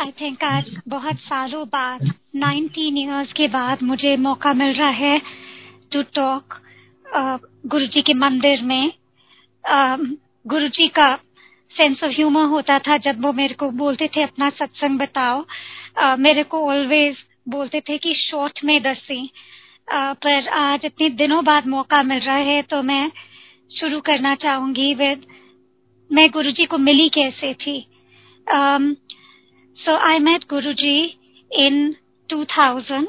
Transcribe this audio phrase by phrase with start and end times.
[0.00, 2.02] I think आज बहुत सालों बाद
[2.36, 5.20] 19 इयर्स के बाद मुझे मौका मिल रहा है
[5.92, 6.54] टू टॉक
[7.66, 8.92] गुरु जी के मंदिर में.
[9.72, 9.98] Uh,
[10.46, 11.14] गुरु जी का
[11.76, 15.44] सेंस ऑफ़ ह्यूमर होता था जब वो मेरे को बोलते थे अपना सत्संग बताओ.
[16.04, 17.16] Uh, मेरे को ऑलवेज
[17.48, 19.30] बोलते थे कि शॉर्ट में दसी.
[19.94, 23.10] Uh, पर आज इतने दिनों बाद मौका मिल रहा है तो मैं
[23.70, 25.26] शुरू करना चाहूँगी विद
[26.12, 27.86] मैं गुरुजी को मिली कैसे थी?
[28.46, 28.94] Um,
[29.84, 31.14] so I met Guruji
[31.50, 31.96] in
[32.30, 33.08] 2000.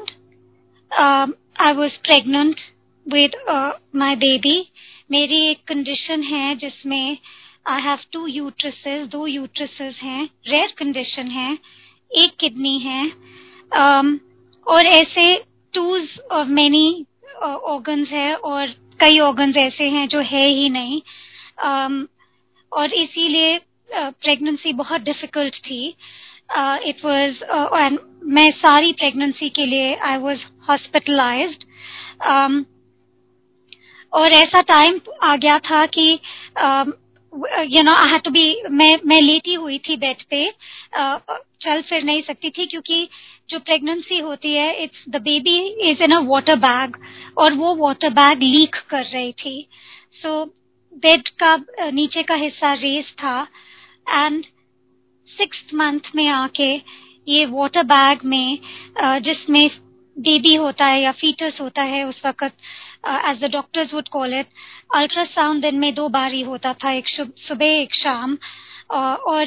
[0.90, 2.58] Um, I was pregnant
[3.06, 4.58] with uh, my baby.
[5.10, 7.16] मेरी एक कंडीशन है जिसमें
[7.66, 11.52] आई हैव टू यूट्रसेस दो यूट्रसेस हैं रेयर कंडीशन है
[12.10, 13.02] एक किडनी है
[13.72, 14.16] um,
[14.66, 15.24] और ऐसे
[15.74, 17.04] टूज ऑफ़ मेनी
[17.42, 21.00] ऑर्गन्स है और कई ऑर्गन्स ऐसे हैं जो है ही नहीं
[21.64, 22.06] um,
[22.72, 23.58] और इसीलिए
[23.90, 25.82] प्रेगनेंसी uh, बहुत डिफ़िकल्ट थी
[26.88, 27.42] इट वाज
[27.82, 31.64] एंड मैं सारी प्रेगनेंसी के लिए आई वॉज़ हॉस्पिटलाइज्ड
[34.12, 36.10] और ऐसा टाइम आ गया था कि
[37.68, 40.48] you know I to be मैं मैं लेटी हुई थी बेड पे.
[40.98, 41.18] Uh,
[41.62, 43.08] चल फिर नहीं सकती थी क्योंकि
[43.50, 45.58] जो प्रेगनेंसी होती है it's the baby
[45.90, 46.96] is in a water bag
[47.38, 49.68] और वो वाटर बैग लीक कर रही थी.
[50.22, 50.50] सो so,
[51.02, 51.56] बेड का
[51.90, 53.46] नीचे का हिस्सा रेस था.
[54.08, 54.44] एंड
[55.32, 56.74] सिक्स मंथ में आके
[57.26, 58.58] ये वाटर बैग में
[59.22, 59.68] जिसमें
[60.16, 62.52] बेबी होता है या फीटस होता है, उस वक्त
[63.06, 64.46] as the doctors would call it
[64.94, 68.36] ultrasound दिन में दो बार ही होता था, एक सुबह, एक शाम।
[68.92, 69.46] और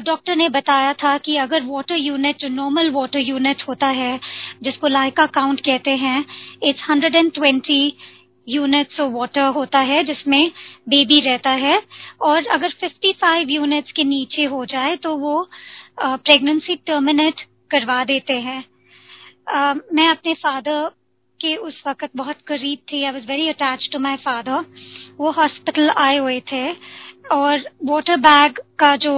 [0.00, 4.18] डॉक्टर ने बताया था कि अगर वाटर यूनिट जो नॉर्मल वाटर यूनिट होता है,
[4.62, 6.24] जिसको लाइका काउंट कहते हैं
[6.62, 7.90] इट्स 120
[8.46, 10.50] यूनिट्स ऑफ़ वाटर होता है, जिसमें
[10.88, 11.80] बेबी रहता है।
[12.22, 15.48] और अगर 55 यूनिट्स के नीचे हो जाए तो वो
[16.00, 18.64] प्रेगनेंसी टर्मिनेट करवा देते हैं।
[19.94, 20.88] मैं अपने फादर
[21.40, 24.64] के उस वक्त बहुत करीब थी। I was very attach to my father
[25.18, 26.68] वो हॉस्पिटल आए हुए थे।
[27.32, 29.14] और वाटर बैग का जो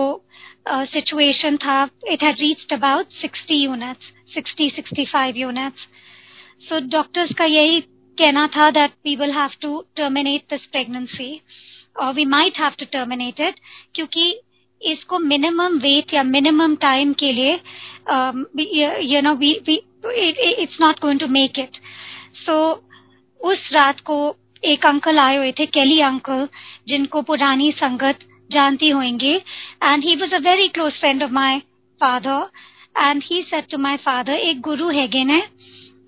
[0.69, 5.87] सिचुएशन था it had reached about 60 units 60 65 units
[6.69, 7.81] so doctors का यही
[8.19, 11.31] कहना था that we will have to terminate this pregnancy,
[11.97, 13.61] or we might have to terminate it,
[13.95, 14.33] क्योंकि
[14.81, 17.53] इसको मिनिमम वेट या मिनिमम टाइम के लिए
[19.05, 19.53] you know we
[20.55, 21.77] it's not going to make it
[22.37, 22.57] so
[23.41, 24.19] उस रात को
[24.63, 26.49] एक अंकल आए हुए थे केली अंकल
[26.89, 28.19] जिनको पुरानी संगत
[28.51, 29.35] जानती होंगे
[29.83, 31.59] and he was a very close friend of my
[32.01, 32.49] father
[32.99, 35.39] and he said to my father एक गुरु है गिने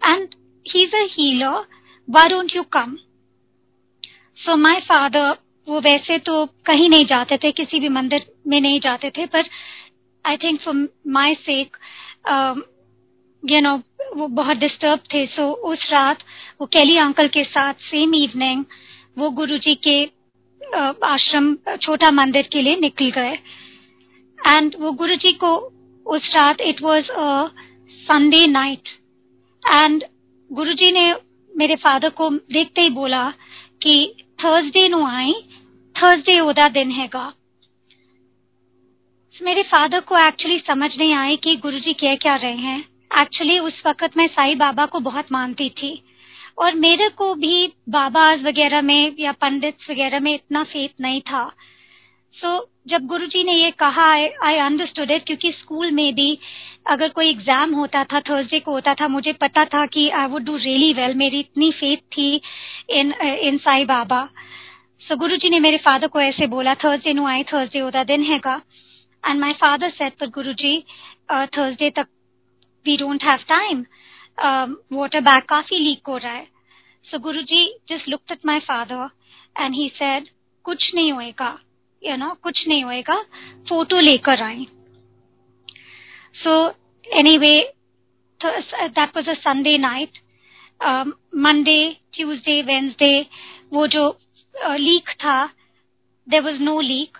[0.03, 0.29] and
[0.67, 1.67] he is a healer
[2.09, 2.99] why don't you come.
[4.39, 5.27] So my father
[5.69, 6.35] वो वैसे तो
[6.67, 9.49] कहीं नहीं जाते थे किसी भी मंदिर में नहीं जाते थे पर
[10.25, 11.77] I think for my sake
[13.43, 13.75] you know
[14.17, 16.19] वो बहुत डिस्टर्ब थे। सो so, उस रात
[16.61, 18.65] वो कैली अंकल के साथ सेम इवनिंग
[19.19, 23.39] वो गुरुजी के uh, आश्रम छोटा मंदिर के लिए निकल गए।
[24.39, 25.55] एंड वो गुरुजी को
[26.07, 27.09] उस रात it was
[28.03, 28.89] Sunday night
[29.63, 30.05] and
[30.51, 31.13] Guruji ने
[31.59, 33.31] मेरे फादर को देखते ही बोला
[33.83, 34.15] कि
[34.45, 35.33] थर्सडे नु आई
[35.97, 37.33] थर्सडे ओदा दिन हैगा।
[39.43, 42.85] मेरे फादर को एक्चुअली समझ नहीं आई कि गुरुजी कह क्या रहे हैं।
[43.21, 46.03] एक्चुअली उस वक्त मैं साई बाबा को बहुत मानती थी।
[46.59, 51.53] और मेरे को भी बाबाज वगैरह में या पंडित वगैरह में इतना फेथ नहीं था।
[52.35, 52.51] सो
[52.89, 54.05] जब गुरुजी ने ये कहा
[54.45, 56.39] आई अंडरस्टूड इट क्योंकि स्कूल में भी
[56.87, 60.45] अगर कोई एग्ज़ाम होता था थर्सडे को होता था मुझे पता था कि I would
[60.45, 62.31] do really well मेरी इतनी फेथ थी
[62.91, 64.23] इन इन साई बाबा।
[65.03, 68.61] सो गुरुजी ने मेरे फादर को ऐसे बोला थर्सडे नु आई थर्सडे होता दिन हैगा।
[69.25, 70.79] एंड माय फादर सेड पर गुरुजी
[71.31, 72.07] थर्सडे तक
[72.87, 73.85] we don't have time
[74.93, 76.47] water bag काफ़ी लीक हो रहा है।
[77.07, 79.09] So so, Guruji just looked at my father
[79.57, 80.29] and he said
[80.65, 81.59] कुछ नहीं होएगा।
[82.03, 83.21] यू नो कुछ नहीं होएगा
[83.69, 84.65] फ़ोटो लेकर आए
[86.35, 86.55] so
[87.39, 87.55] anyway
[88.41, 90.19] that was a Sunday night
[91.47, 91.81] Monday
[92.15, 93.27] Tuesday Wednesday
[93.73, 94.07] वो जो
[94.55, 95.45] लीक uh, था
[96.29, 97.19] देर वॉज़ नो लीक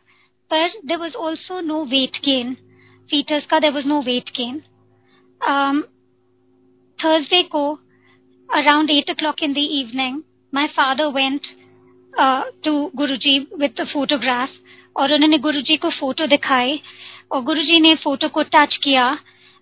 [0.51, 2.55] पर there was also no weight gain
[3.11, 4.61] फीटर्स का there was no weight gain
[6.99, 7.67] Thursday को
[8.51, 11.68] around 8 o'clock in the evening, my father went uh,
[12.15, 14.51] to Guruji with the photograph,
[14.97, 16.81] और उन्होंने गुरुजी को photo दिखाई
[17.33, 19.07] और गुरुजी ने फ़ोटो को टच किया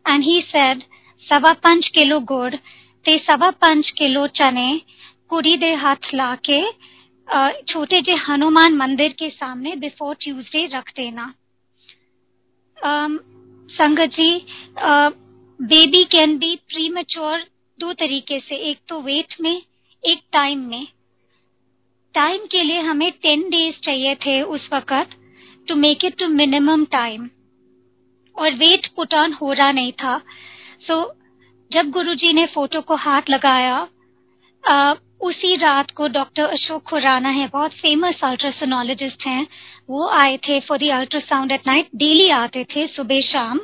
[0.05, 0.83] एंड ही सेड
[1.27, 4.81] सवा पंच किलो गुड़, ते सवा पंच किलो चने
[5.31, 6.63] कुड़ी दे हाथ ला के
[7.65, 11.33] छोटे जे हनुमान मंदिर के सामने बिफोर ट्यूसडे रख देना।
[13.71, 14.31] संगत जी
[15.61, 17.45] baby can be premature
[17.79, 19.63] दो तरीके से, एक तो वेट में,
[20.05, 20.87] एक टाइम में।
[22.17, 25.17] टाइम के लिए हमें टेन डेज़ चाहिए थे उस वक्त
[25.69, 27.29] to make it to minimum time
[28.37, 30.21] और वेट पुट ऑन हो रहा नहीं था.
[30.87, 31.13] सो
[31.71, 33.87] जब गुरुजी ने फ़ोटो को हाथ लगाया
[35.21, 39.47] उसी रात को डॉक्टर अशोक खुराना है, बहुत फ़ेमस अल्ट्रासोनोलॉजिस्ट हैं,
[39.91, 43.59] वो आए थे for the ultrasound at night daily आते थे सुबह शाम,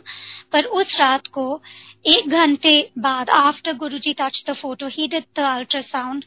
[0.53, 1.61] पर उस रात को
[2.07, 6.25] एक घंटे बाद after Guruji touch the photo he did the ultrasound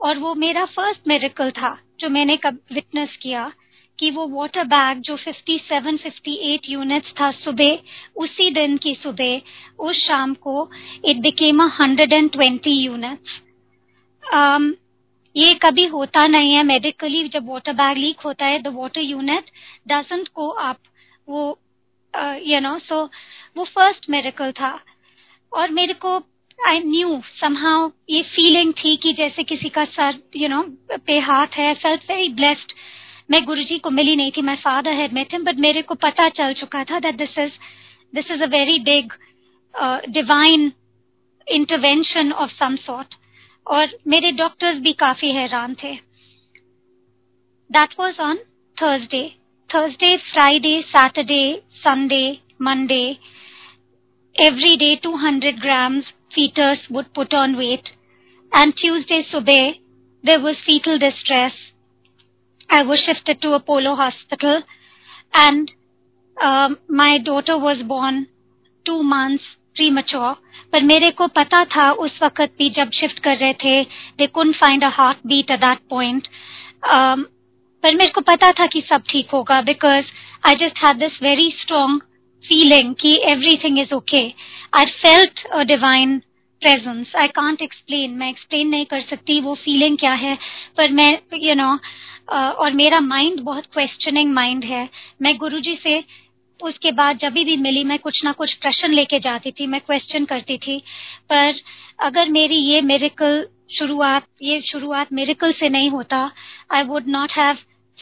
[0.00, 3.52] और वो मेरा फ़र्स्ट मेडिकल था जो मैंने कब विटनेस किया
[3.98, 7.78] कि वो वाटर बैग जो 57 58 यूनिट्स था सुबह
[8.16, 9.40] उसी दिन की सुबह
[9.78, 10.70] उस शाम को
[11.04, 13.40] it became a 120 units
[14.34, 14.72] um,
[15.36, 19.50] ये कभी होता नहीं है मेडिकली जब वाटर बैग लीक होता है the water unit
[19.88, 20.78] doesn't go up
[21.28, 21.58] वो
[22.42, 23.02] यू नो सो
[23.56, 24.78] वो फ़र्स्ट मेडिकल था।
[25.52, 26.18] और मेरे को
[26.66, 30.62] आई न्यू समहाउ ये फीलिंग थी कि जैसे किसी का सर यू नो
[31.06, 32.72] पे हाथ है फेल्ट वेरी ब्लेस्ड
[33.30, 36.52] मैं गुरुजी को मिली नहीं थी my father met him but मेरे को पता चल
[36.52, 37.52] चुका था that this is
[38.14, 39.12] this is a very big
[40.08, 40.72] divine
[41.46, 43.14] intervention of some sort
[43.66, 45.94] और मेरे डॉक्टर्स भी काफ़ी हैरान थे.
[47.70, 48.38] That was on
[48.76, 49.26] Thursday
[49.70, 51.42] Thursday Friday Saturday
[51.76, 53.18] Sunday Monday
[54.36, 56.04] every day 200 grams
[56.35, 57.89] fetus would put on weight
[58.51, 59.75] and Tuesday subay
[60.23, 61.53] there was fetal distress.
[62.69, 64.61] I was shifted to Apollo hospital
[65.33, 65.71] and
[66.37, 68.27] um, my daughter was born
[68.85, 69.43] two months
[69.75, 70.33] premature
[70.73, 73.83] पर मेरे को पता था उस वक्त भी जब shift कर रहे थे
[74.17, 74.89] they couldn't find a
[75.27, 76.27] heartbeat at that point
[77.83, 80.11] पर मेरे को पता था कि सब ठीक होगा because
[80.47, 82.01] I just had this very strong
[82.44, 84.34] feeling कि everything is okay
[84.74, 86.18] I felt a divine
[86.62, 90.38] presence I can't explain मैं एक्सप्लेन नहीं कर सकती वो फीलिंग क्या है
[90.76, 91.74] पर मैं you know,
[92.28, 94.88] uh, और मेरा माइंड बहुत क्वेश्चनिंग माइंड है.
[95.22, 96.04] मैं गुरुजी से
[96.62, 100.24] उसके बाद जब भी मिली मैं कुछ ना कुछ प्रश्न लेके जाती थी मैं क्वेश्चन
[100.24, 100.78] करती थी
[101.30, 101.54] पर
[102.00, 103.46] अगर मेरी ये मेरिकल
[103.78, 106.30] शुरुआत ये शुरुआत मेरिकल से नहीं होता
[106.72, 107.54] I would not have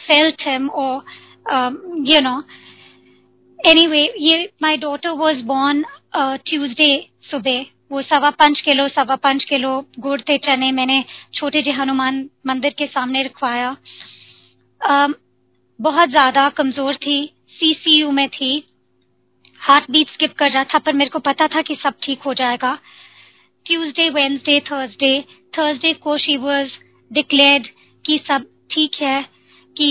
[0.07, 1.03] felt him और
[2.07, 2.43] यू नो
[3.59, 5.83] एनीवे ये my daughter was born
[6.15, 6.89] Tuesday
[7.31, 9.69] सुबह। वो सवा पाँच किलो सवा पाँच किलो
[9.99, 13.75] गुड़ थे चने मैंने छोटे जे हनुमान मंदिर के सामने रखवाया।
[14.81, 15.13] Um,
[15.79, 17.17] बहुत ज़्यादा कमज़ोर थी
[17.51, 18.51] सीसीयू में थी।
[19.61, 22.33] हार्ट बीट स्किप कर रहा था पर मेरे को पता था कि सब ठीक हो
[22.33, 22.77] जाएगा।
[23.65, 25.19] ट्यूसडे वेंसडे थर्सडे
[25.53, 26.69] थर्सडे को शी वॉज़
[27.11, 27.67] डिक्लेयर्ड
[28.05, 29.21] कि सब ठीक है
[29.75, 29.89] कि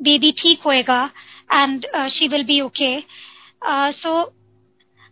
[0.00, 1.04] बेबी ठीक होएगा।
[1.52, 2.98] And she will be okay
[4.02, 4.20] so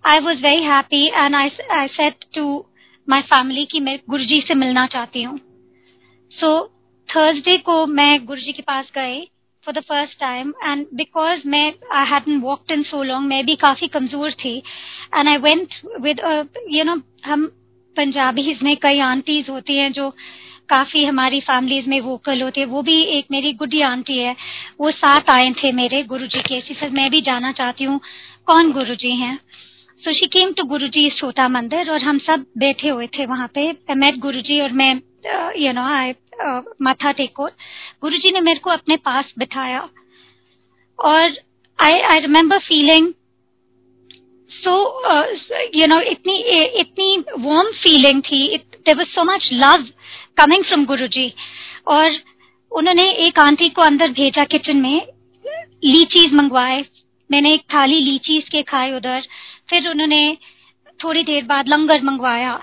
[0.05, 2.45] I was very happy and I I said to
[3.09, 5.39] my family कि मैं गुरुजी से मिलना चाहती हूँ।
[6.33, 6.51] सो
[7.09, 9.21] थर्सडे को मैं गुरुजी के पास गए
[9.67, 13.55] for the first time and because मैं I hadn't walked in so long मैं भी
[13.57, 14.63] काफ़ी कमज़ोर थी
[15.19, 15.77] and I went
[16.07, 16.33] with a,
[16.77, 16.97] you know
[17.27, 17.45] हम
[17.97, 20.09] पंजाबीज में कई आंटीज होती हैं जो
[20.73, 24.35] काफ़ी हमारी फैमिलीज़ में वोकल होती वो भी एक मेरी गुडी आंटी है।
[24.81, 28.01] वो साथ आए थे मेरे गुरु जी के सी मैं भी जाना चाहती हूँ।
[28.47, 29.39] कौन गुरुजी हैं?
[30.03, 33.71] सो शी केम टू गुरुजी छोटा मंदिर और हम सब बैठे हुए थे वहाँ पे।
[33.95, 34.93] मैट गुरु जी और मैं
[35.57, 36.13] यू नो आई
[36.83, 37.47] माथा टेको
[38.03, 39.89] गुरु जी ने मेरे को अपने पास बिठाया।
[40.99, 41.37] और
[41.79, 43.13] I I remember feeling
[44.55, 44.75] so
[45.75, 46.37] you know इतनी
[46.81, 49.87] इतनी वार्म फीलिंग थी। There was so much love
[50.39, 51.33] coming from Guru ji
[51.89, 52.19] और
[52.73, 55.07] उन्होंने एक आंटी को अंदर भेजा किचन में,
[55.85, 56.85] लीचीज मंगवाए।
[57.31, 59.23] मैंने एक थाली लीचीज के खाए उधर।
[59.71, 60.37] फिर उन्होंने
[61.01, 62.61] थोड़ी देर बाद लंगर मंगवाया।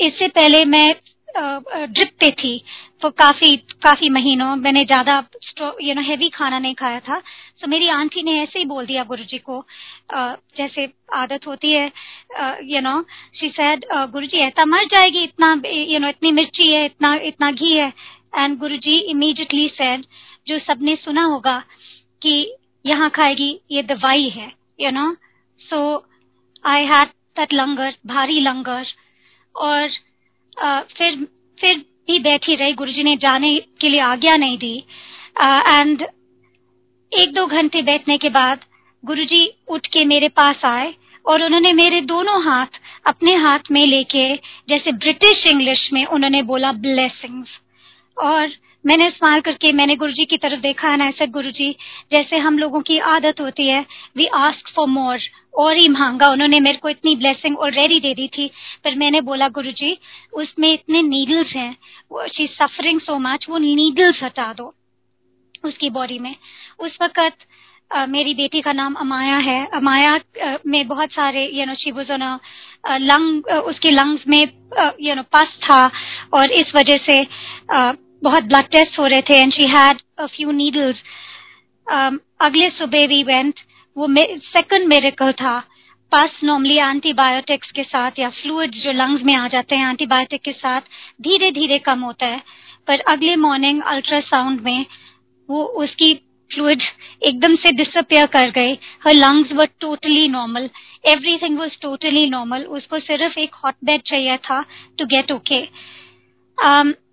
[0.00, 0.94] इससे पहले मैं
[1.36, 2.56] ड्रिप पे थी
[3.02, 5.16] तो काफ़ी काफ़ी महीनों। मैंने ज़्यादा
[5.82, 7.18] यू नो हैवी खाना नहीं खाया था।
[7.60, 9.64] तो मेरी आंटी ने ऐसे ही बोल दिया गुरुजी को
[10.56, 11.86] जैसे आदत होती है
[12.64, 13.00] you know
[13.34, 17.72] she said Guruji ऐसा मर जाएगी, इतना यू नो इतनी मिर्ची है, इतना इतना घी
[17.72, 17.92] है।
[18.34, 20.04] एंड गुरुजी इमीडिएटली सेड
[20.46, 21.58] जो सबने सुना होगा
[22.22, 22.52] कि
[22.84, 25.12] यहाँ खाएगी, ये दवाई है you know
[25.60, 25.82] so
[26.64, 28.86] I had that langar भारी लंगर
[29.54, 29.88] और
[30.56, 31.14] फिर
[31.58, 34.76] फिर भी बैठी रही, गुरुजी ने जाने के लिए आज्ञा नहीं दी।
[35.36, 36.02] एंड
[37.12, 38.60] एक दो घंटे बैठने के बाद
[39.04, 40.92] गुरुजी उठ के मेरे पास आए
[41.24, 44.34] और उन्होंने मेरे दोनों हाथ अपने हाथ में लेके,
[44.68, 47.48] जैसे ब्रिटिश इंग्लिश में उन्होंने बोला ब्लेसिंग्स
[48.16, 48.48] और
[48.84, 51.70] मैंने स्मार करके मैंने गुरुजी की तरफ़ देखा है ऐसे गुरुजी
[52.12, 53.84] जैसे हम लोगों की आदत होती है।
[54.16, 55.18] वी आस्क फॉर मोर
[55.54, 58.50] और ही मांगा उन्होंने मेरे को इतनी ब्लेसिंग ऑलरेडी दे दी थी।
[58.84, 59.96] पर मैंने बोला गुरुजी
[60.32, 64.74] उसमें इतने नीडल्स हैं शी सफरिंग सो मच वो नीडल्स हटा दो
[65.64, 66.34] उसकी बॉडी में।
[66.80, 67.46] उस वक्त
[67.90, 71.90] Uh, मेरी बेटी का नाम अमाया है। अमाया uh, में बहुत सारे you know she
[71.90, 72.22] was on
[73.00, 74.38] lung उसके लंग्स में
[75.00, 75.80] यू नो पस था।
[76.34, 80.26] और इस वजह से uh, बहुत ब्लड टेस्ट हो रहे थे and she had a
[80.26, 81.02] few needles
[82.40, 83.60] अगले सुबह वी वेंट
[83.96, 84.06] वो
[84.46, 85.58] सेकंड मेरेकल था।
[86.12, 90.52] पस नॉर्मली एंटीबायोटिक्स के साथ या फ्लूइड जो लंग्स में आ जाते हैं एंटीबायोटिक के
[90.52, 90.80] साथ
[91.22, 92.42] धीरे धीरे कम होता है।
[92.88, 94.84] पर अगले मॉर्निंग अल्ट्रासाउंड में
[95.48, 96.14] वो उसकी
[96.50, 96.82] फ्लूड
[97.22, 98.72] एकदम से डिसअपियर कर गए।
[99.06, 100.68] Her lungs were totally normal
[101.04, 104.60] everything was totally normal उसको सिर्फ़ एक हॉट बेड चाहिए था
[104.98, 105.60] to get okay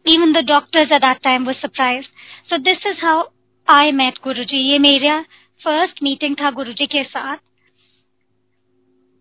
[0.05, 2.05] even the doctors at that time was surprise
[2.49, 3.23] so this is how
[3.67, 5.19] I met Guruji ये मेरा
[5.61, 7.37] फ़र्स्ट मीटिंग था गुरुजी के साथ।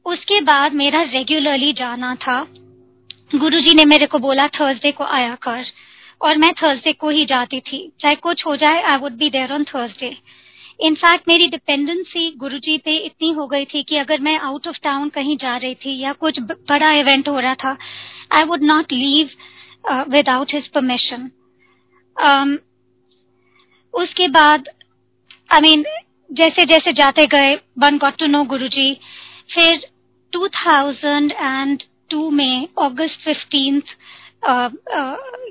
[0.07, 2.41] उसके बाद मेरा रेगुलरली जाना था।
[3.35, 5.65] गुरुजी ने मेरे को बोला थर्सडे को आया कर।
[6.23, 9.53] और मैं थर्सडे को ही जाती थी। चाहे कुछ हो जाए I would be there
[9.53, 10.17] on Thursday
[10.81, 15.09] in fact मेरी डिपेंडेंसी गुरुजी पे इतनी हो गई थी कि अगर मैं आउट ऑफ़ टाउन
[15.09, 17.77] कहीं जा रही थी या कुछ बड़ा इवेंट हो रहा था
[18.33, 19.31] I would not leave
[19.91, 21.31] without his permission
[23.95, 24.69] उसके बाद
[25.53, 25.93] आई I मीन mean,
[26.31, 28.93] जैसे जैसे जाते गए one got to know Guruji
[29.55, 29.87] फिर
[30.33, 33.95] 2002 में अगस्त फिफ्टींथ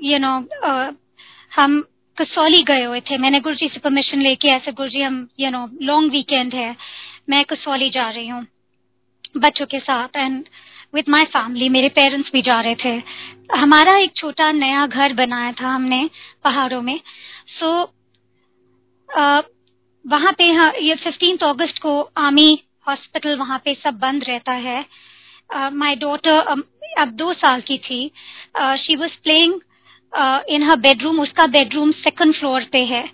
[0.04, 0.34] यू नो
[1.52, 1.80] हम
[2.18, 5.50] कसौली गए हुए थे। मैंने गुरु जी से परमिशन लेके ऐसे गुरु जी हम यू
[5.50, 6.76] नो लॉन्ग वीकेंड है
[7.28, 8.46] मैं कसौली जा रही हूँ
[9.36, 10.44] बच्चों के साथ एंड
[10.94, 15.52] विथ माई फैमिली मेरे पेरेंट्स भी जा रहे थे। हमारा एक छोटा नया घर बनाया
[15.52, 16.08] था हमने
[16.44, 16.98] पहाड़ों में।
[17.50, 17.92] सो so,
[20.04, 24.84] वहाँ पे हाँ, ये फिफ्टींथ अगस्त को आर्मी हॉस्पिटल वहाँ पे सब बंद रहता है।
[25.72, 26.64] माई डॉटर
[26.98, 28.00] अब दो साल की थी।
[28.78, 29.60] She was playing
[30.48, 33.04] in her bedroom उसका बेडरूम सेकंड फ्लोर पे है।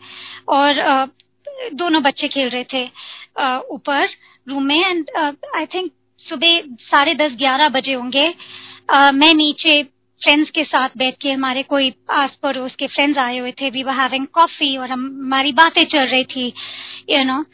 [0.49, 1.09] और uh,
[1.73, 2.85] दोनों बच्चे खेल रहे थे
[3.75, 4.09] ऊपर
[4.47, 5.11] रूम में। एंड
[5.57, 5.91] आई थिंक
[6.29, 8.29] सुबह साढ़े दस ग्यारह बजे होंगे।
[9.15, 9.83] मैं नीचे
[10.21, 13.83] फ्रेंड्स के साथ बैठ के हमारे कोई आस पड़ोस के फ्रेंड्स आए हुए थे वी
[13.83, 17.45] वर हैविंग कॉफ़ी और हम हमारी बातें चल रही थी यू you नो know,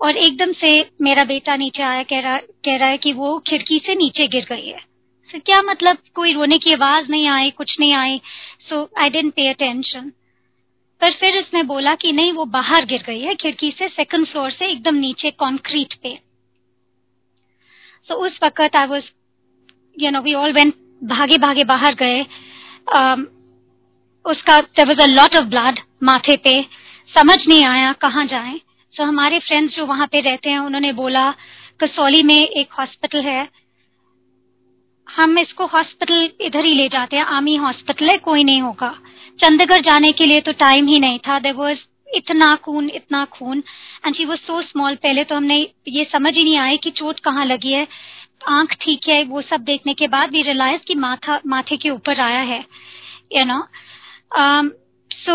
[0.00, 0.70] और एकदम से
[1.02, 4.46] मेरा बेटा नीचे आया कह रहा कह रहा है कि वो खिड़की से नीचे गिर
[4.48, 5.96] गई है। सो so, क्या मतलब?
[6.14, 8.20] कोई रोने की आवाज़ नहीं आई कुछ नहीं आई।
[8.70, 10.10] सो आई डेंट पे अटेंशन
[11.00, 14.50] पर फिर उसने बोला कि नहीं वो बाहर गिर गई है खिड़की से सेकंड फ्लोर
[14.50, 16.18] से एकदम नीचे कंक्रीट पे।
[18.10, 19.02] So, उस वक्त I was
[19.98, 20.72] you know we all when
[21.04, 22.22] भागे भागे बाहर गए।
[22.98, 23.24] Um,
[24.24, 26.62] उसका there was a lot of blood माथे पे।
[27.08, 28.60] समझ नहीं आया कहाँ जाए।
[28.94, 31.30] सो हमारे फ्रेंड्स जो वहाँ पे रहते हैं उन्होंने बोला
[31.80, 33.48] कसौली में एक हॉस्पिटल है।
[35.08, 38.90] हम इसको हॉस्पिटल इधर ही ले जाते हैं आर्मी हॉस्पिटल है कोई नहीं होगा।
[39.38, 41.78] चंडीगढ़ जाने के लिए तो टाइम ही नहीं था। देर वॉज़
[42.16, 43.62] इतना खून इतना खून।
[44.06, 47.20] And she was so small पहले तो हमने ये समझ ही नहीं आए कि चोट
[47.20, 47.86] कहाँ लगी है।
[48.48, 52.20] आँख ठीक है वो सब देखने के बाद वी रियलाइज़ कि माथा माथे के ऊपर
[52.20, 52.64] आया है
[53.32, 53.62] यू नो
[55.10, 55.34] सो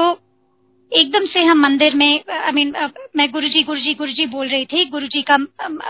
[0.91, 4.85] एकदम से हम मंदिर में आई मीन uh, मैं गुरुजी गुरुजी गुरुजी बोल रही थी।
[4.85, 5.37] गुरुजी का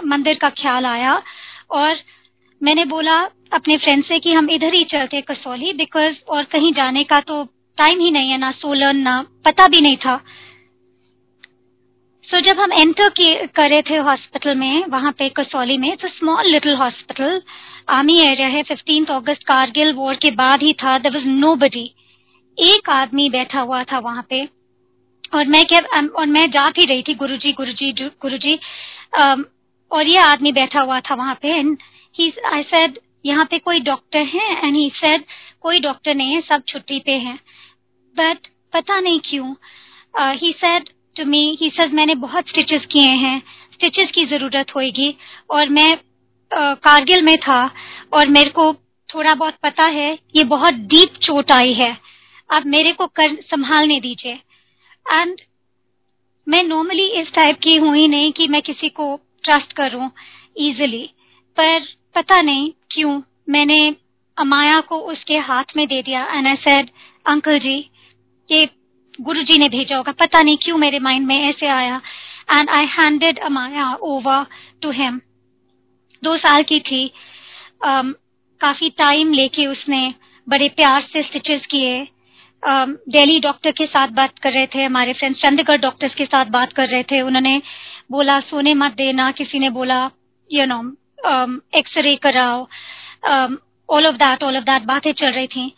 [0.05, 1.21] मंदिर का ख्याल आया।
[1.71, 1.97] और
[2.61, 3.17] मैंने बोला
[3.53, 7.43] अपने फ्रेंड से कि हम इधर ही चलते कसौली बिकॉज़ और कहीं जाने का तो
[7.77, 10.15] टाइम ही नहीं है ना सोलन ना पता भी नहीं था।
[12.27, 13.09] सो जब हम एंटर
[13.47, 17.41] कर रहे थे हॉस्पिटल में, वहाँ पे कसौली में तो small little hospital
[17.89, 21.83] army area है फिफ्टींथ अगस्त कारगिल वॉर के बाद ही था देर वॉज़ नो बडी
[22.57, 24.43] एक आदमी बैठा हुआ था वहाँ पे,
[25.33, 25.81] और मैं क्या
[26.17, 27.91] और मैं जा भी रही थी, गुरुजी गुरुजी
[28.21, 28.59] गुरुजी
[29.91, 31.77] और ये आदमी बैठा हुआ था वहाँ पे एंड
[32.15, 34.49] ही आई सेड यहाँ पे कोई डॉक्टर है?
[34.57, 35.23] एंड ही सेड
[35.61, 37.39] कोई डॉक्टर नहीं है, सब छुट्टी पे हैं.
[38.15, 39.53] बट पता नहीं क्यों
[40.33, 43.41] he said to me he says मैंने बहुत स्टिचेस किए हैं।
[43.73, 45.15] स्टिचेस की ज़रूरत होगी
[45.49, 45.95] और मैं
[46.51, 47.69] कारगिल में था,
[48.13, 48.73] और मेरे को
[49.09, 51.97] थोड़ा बहुत पता है, ये बहुत डीप चोट आई है।
[52.49, 54.33] आप मेरे को कर, संभालने दीजिए।
[55.05, 55.41] एंड
[56.47, 60.09] मैं नॉर्मली इस टाइप की हूँ ही नहीं कि मैं किसी को ट्रस्ट करूँ
[60.59, 61.09] इजिली
[61.57, 61.79] पर
[62.15, 63.95] पता नहीं क्यों, मैंने
[64.37, 66.89] अमाया को उसके हाथ में दे दिया। And I said
[67.25, 67.77] uncle ji,
[68.49, 68.65] ये
[69.21, 72.01] गुरु जी ने भेजा होगा पता नहीं क्यों मेरे माइंड में ऐसे आया।
[72.51, 74.45] And I handed Maya over
[74.81, 75.19] to him
[76.23, 77.07] दो साल की थी।
[77.87, 78.13] Um,
[78.61, 80.13] काफ़ी टाइम लेके उसने
[80.47, 82.07] बड़े प्यार से स्टिचेस किए।
[82.63, 86.73] दिल्ली डॉक्टर के साथ बात कर रहे थे हमारे फ्रेंड्स चंडीगढ़ डॉक्टर्स के साथ बात
[86.73, 87.61] कर रहे थे। उन्होंने
[88.11, 89.99] बोला सोने मत देना। किसी ने बोला
[90.51, 90.79] यू नो
[91.77, 92.67] एक्सरे कराओ।
[93.89, 95.71] All of that all of that बातें चल रही थी।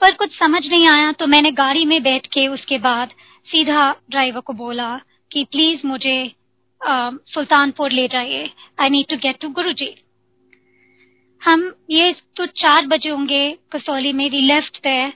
[0.00, 3.10] पर कुछ समझ नहीं आया तो मैंने गाड़ी में बैठ के उसके बाद
[3.46, 4.96] सीधा ड्राइवर को बोला
[5.30, 6.32] कि प्लीज़ मुझे
[6.80, 9.94] सुल्तानपुर ले जाइए। I need to get to Guru ji
[11.42, 15.12] हम ये तो चार बजे होंगे कसौली में। वी लेफ़्ट there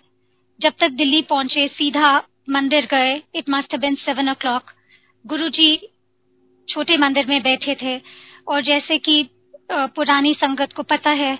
[0.60, 2.16] जब तक दिल्ली पहुँचे, सीधा
[2.50, 4.70] मंदिर गए। It must been seven o'clock
[5.24, 5.76] Guru ji
[6.68, 8.00] छोटे मंदिर में बैठे थे।
[8.48, 9.28] और जैसे कि
[9.72, 11.38] पुरानी संगत को पता है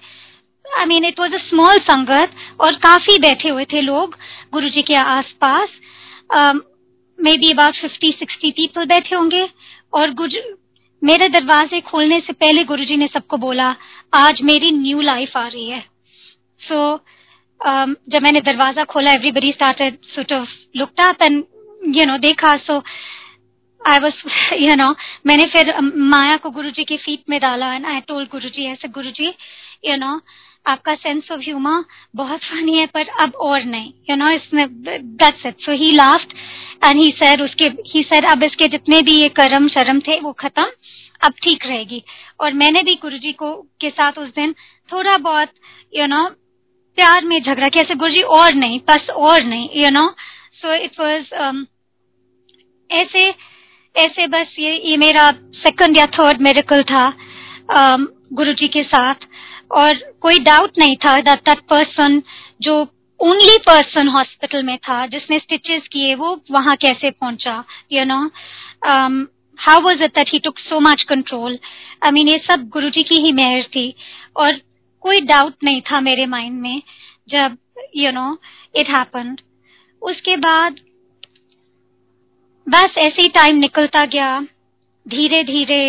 [0.64, 4.16] I mean it was a small sangat और काफ़ी बैठे हुए थे लोग
[4.52, 5.80] गुरु जी के आसपास।
[7.38, 9.48] Maybe about fifty sixty people बैठे होंगे
[9.92, 10.40] और गुरु
[11.02, 13.74] मेरे दरवाजे खोलने से पहले गुरु जी ने सबको बोला
[14.12, 15.80] आज मेरी न्यू लाइफ आ रही है।
[16.60, 17.00] सो so,
[17.60, 21.44] um, जब मैंने दरवाज़ा खोला everybody started sort of up and
[21.96, 22.78] you know देखा। So
[23.80, 24.22] I was
[24.54, 24.94] you know
[25.26, 28.66] मैंने फिर um, माया को गुरु जी की फीट में डाला एंड आई टोल्ड गुरुजी
[28.72, 29.28] ऐसे गुरुजी
[29.84, 30.18] यू नो
[30.66, 31.84] आपका सेंस ऑफ़ ह्यूमर
[32.16, 36.32] बहुत फनी है पर अब और नहीं। यू नो इसमें that's it so he laughed
[36.84, 40.32] and he sir उसके ही सर अब इसके जितने भी ये कर्म शर्म थे वो
[40.40, 40.66] खत्म
[41.20, 42.02] अब ठीक रहेगी।
[42.40, 44.54] और मैंने भी गुरुजी को के साथ उस दिन
[44.88, 45.50] थोड़ा बहुत
[45.96, 46.24] यू नो
[46.98, 50.08] प्यार में झगड़ा किया। ऐसे गुरुजी और नहीं बस और नहीं you know
[50.62, 51.64] so it was
[52.90, 53.28] ऐसे
[53.94, 59.26] ऐसे बस ये ये मेरा सेकंड या थर्ड मेडिकल था um, गुरुजी के साथ।
[59.74, 62.22] और कोई डाउट नहीं था दैट दैट पर्सन
[62.62, 62.74] जो
[63.20, 68.18] ओनली पर्सन हॉस्पिटल में था, जिसने स्टिचेस किए, वो वहाँ कैसे पहुँचा you know
[69.58, 71.58] how was it that he took so much control
[72.04, 73.94] I mean ये सब गुरुजी की ही मेहर थी।
[74.36, 74.60] और
[75.04, 76.82] कोई डाउट नहीं था मेरे माइंड में,
[77.28, 77.56] जब
[77.96, 78.36] यू नो
[78.76, 79.40] इट हैपन्ड
[80.02, 80.80] उसके बाद
[82.66, 84.40] बस ऐसे ही टाइम निकलता गया।
[85.06, 85.80] धीरे धीरे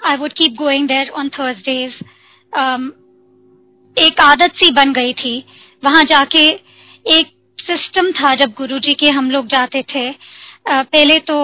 [0.00, 1.94] I would keep going there on Thursdays
[2.54, 5.38] एक आदत सी बन गई थी।
[5.82, 6.46] वहाँ जाके
[7.08, 10.10] एक सिस्टम था जब गुरुजी के हम लोग जाते थे।
[10.68, 11.36] पहले तो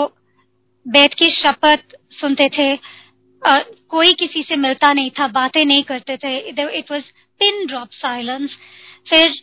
[0.86, 2.76] बैठ के शपथ सुनते थे।
[3.42, 7.04] कोई किसी से मिलता नहीं था, बातें नहीं करते थे। It was
[7.40, 8.56] pin drop silence
[9.10, 9.34] फिर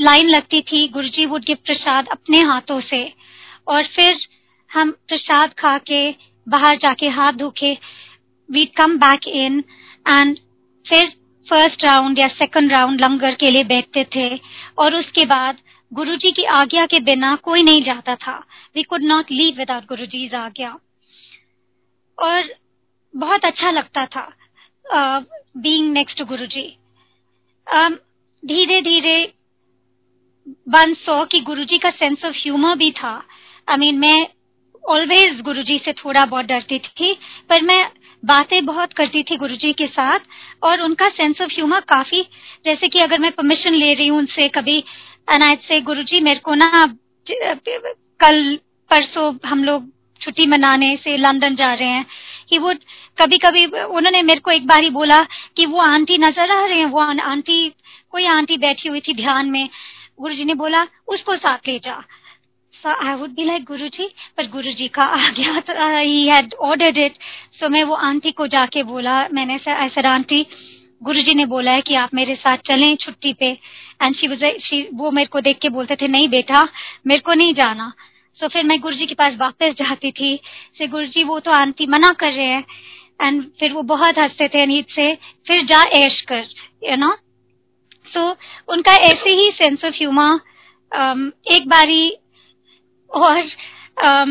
[0.00, 3.12] लाइन लगती थी, गुरुजी वुड गिव प्रसाद अपने हाथों से।
[3.68, 4.16] और फिर
[4.70, 6.10] हम प्रसाद खा के
[6.46, 7.72] बाहर जाके हाथ धोके
[8.48, 9.58] we come back in
[10.08, 10.38] and
[10.86, 11.06] फिर
[11.46, 14.28] फ़र्स्ट राउंड या सेकंड राउंड लंगर के लिए बैठते थे
[14.78, 15.58] और उसके बाद
[15.92, 18.36] गुरुजी की आज्ञा के बिना कोई नहीं जाता था।
[18.74, 20.78] We could not leave without Guruji's आज्ञा।
[22.18, 22.54] और
[23.14, 24.30] बहुत अच्छा लगता था
[24.86, 26.68] बीइंग नेक्स्ट टू गुरुजी।
[28.42, 29.18] धीरे धीरे
[30.68, 33.12] वन सौ कि गुरुजी का सेंस ऑफ़ ह्यूमर भी था।
[33.68, 34.26] आई I मीन mean, मैं
[34.84, 37.12] ऑलवेज गुरुजी से थोड़ा बहुत डरती थी
[37.48, 37.84] पर मैं
[38.22, 40.18] बातें बहुत करती थी गुरुजी के साथ,
[40.62, 42.22] और उनका सेंस ऑफ़ ह्यूमर काफ़ी,
[42.64, 44.80] जैसे कि अगर मैं परमिशन ले रही हूँ उनसे कभी
[45.28, 46.86] अनायत से, गुरुजी मेरे को ना,
[47.26, 48.58] कल
[48.90, 49.88] परसों हम लोग
[50.20, 52.06] छुट्टी मनाने से लंदन जा रहे हैं
[52.50, 52.72] कि वो
[53.18, 55.20] कभी कभी उन्होंने मेरे को एक बार ही बोला
[55.56, 57.68] कि वो आंटी नज़र आ रहे हैं, वो आंटी,
[58.10, 59.68] कोई आंटी बैठी हुई थी ध्यान में,
[60.20, 62.02] गुरुजी ने बोला, उसको साथ ले जा।
[62.82, 66.98] So I would be like Guruji, पर गुरुजी का आ गया तो he had ordered
[66.98, 67.14] it.
[67.58, 70.46] So मैं वो आंटी को जाके बोला मैंने ऐसा आंटी
[71.02, 73.46] गुरुजी ने बोला है कि आप मेरे साथ चलें छुट्टी पे.
[74.02, 76.62] एंड शी शी वो मेरे को देख के बोलते थे नहीं बेटा
[77.06, 77.92] मेरे को नहीं जाना.
[78.40, 80.34] सो so फिर मैं गुरुजी के पास वापस जाती थी।
[80.78, 82.64] से गुरुजी वो तो आंटी मना कर रहे हैं।
[83.22, 85.14] एंड फिर वो बहुत हँसते थे नींद से
[85.46, 86.44] फिर जा ऐश कर
[86.84, 87.14] यू नो
[88.14, 88.28] सो
[88.68, 92.16] उनका ऐसे ही सेंस ऑफ़ ह्यूमर एक बारी
[93.16, 94.30] और um,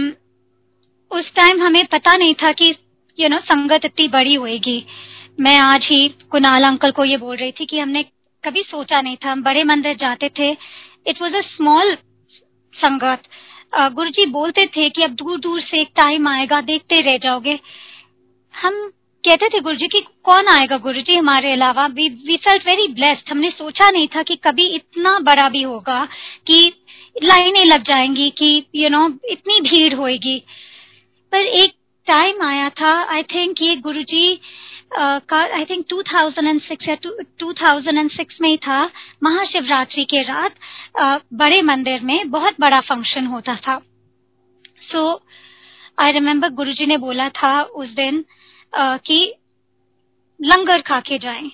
[1.11, 2.73] उस टाइम हमें पता नहीं था कि
[3.17, 4.85] यू नो संगत इतनी बड़ी होएगी।
[5.39, 8.03] मैं आज ही कुणाल अंकल को ये बोल रही थी कि हमने
[8.43, 10.51] कभी सोचा नहीं था। हम बड़े मंदिर जाते थे।
[11.07, 11.95] इट वॉज़ अ स्मॉल
[12.75, 13.23] संगत।
[13.93, 17.59] गुरु जी बोलते थे कि अब दूर दूर से एक टाइम आएगा देखते रह जाओगे।
[18.55, 18.79] हम
[19.23, 21.85] कहते थे गुरु जी की कौन आएगा गुरु जी हमारे अलावा?
[21.87, 26.05] We we felt very blessed हमने सोचा नहीं था कि कभी इतना बड़ा भी होगा
[26.47, 26.71] कि
[27.23, 30.37] लाइनें लग जाएँगी कि यू you नो know, इतनी भीड़ होएगी।
[31.31, 31.73] पर एक
[32.07, 34.39] टाइम आया था आई थिंक ये गुरु जी
[34.97, 36.95] का आई थिंक 2006 या
[37.43, 38.83] 2006 में ही था
[39.23, 40.55] महाशिवरात्रि के रात
[41.01, 43.77] uh, बड़े मंदिर में बहुत बड़ा फ़ंक्शन होता था।
[44.91, 45.23] सो
[45.99, 48.23] आई रिमेम्बर गुरुजी ने बोला था उस दिन
[48.73, 49.33] uh, कि
[50.39, 51.51] लंगर खा के जाएँ।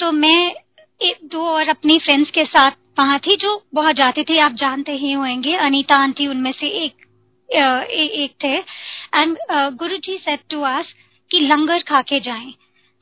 [0.00, 0.54] तो मैं
[1.00, 4.92] एक दो और अपनी फ्रेंड्स के साथ वहाँ थी जो बहुत जाते थे, आप जानते
[4.94, 7.06] ही होंगे, अनीता आंटी उनमें से एक
[7.48, 8.56] एक थे।
[9.14, 9.36] And
[9.78, 10.92] Guru ji said to us
[11.30, 12.52] कि लंगर खा के जाएँ।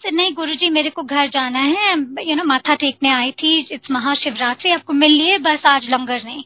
[0.03, 1.93] सर नहीं, गुरुजी, मेरे को घर जाना है।
[2.29, 6.43] यू नो माथा टेकने आई थी इट्स महाशिवरात्रि, आपको मिल लिए, बस आज लंगर नहीं।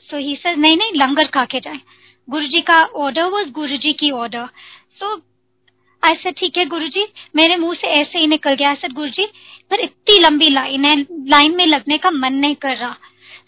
[0.00, 1.80] सो ही सर नहीं नहीं, लंगर खा के जाए।
[2.28, 4.46] गुरुजी का ऑर्डर वॉज़ गुरुजी की ऑर्डर
[5.00, 5.16] सो
[6.02, 7.06] ऐसे ठीक है गुरुजी।
[7.36, 9.26] मेरे मुँह से ऐसे ही निकल गया सर गुरुजी।
[9.70, 10.96] पर इतनी लंबी लाइन है,
[11.28, 12.96] लाइन में लगने का मन नहीं कर रहा।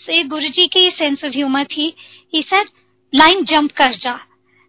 [0.00, 1.92] सो ये गुरुजी की सेंस ऑफ़ ह्यूमर थी।
[2.34, 2.64] ही सर,
[3.12, 4.18] लाइन जंप कर जा।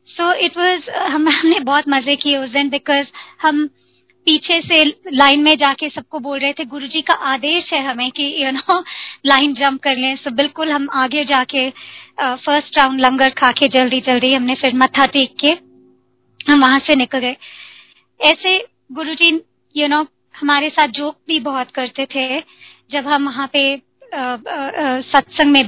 [0.08, 3.08] सो इट वॉज़ हमने बहुत मज़े किए उस दिन बिकॉज़
[3.41, 3.67] हम
[4.28, 8.24] पीछे से लाइन में जाके सबको बोल रहे थे, गुरुजी का आदेश है हमें कि
[8.46, 8.80] यू नो
[9.26, 11.70] लाइन जंप कर लें। सो बिल्कुल हम आगे जाके
[12.22, 15.52] फ़र्स्ट राउंड लंगर खा के जल्दी जल्दी हमने फिर मत्था टेक के
[16.52, 17.36] हम वहाँ से निकल गए।
[18.22, 18.58] ऐसे
[18.92, 19.30] गुरु जी
[19.76, 20.06] यू नो
[20.36, 22.40] हमारे साथ जोक भी बहुत करते थे,
[22.92, 23.64] जब हम वहाँ पे
[25.04, 25.62] सत्संग में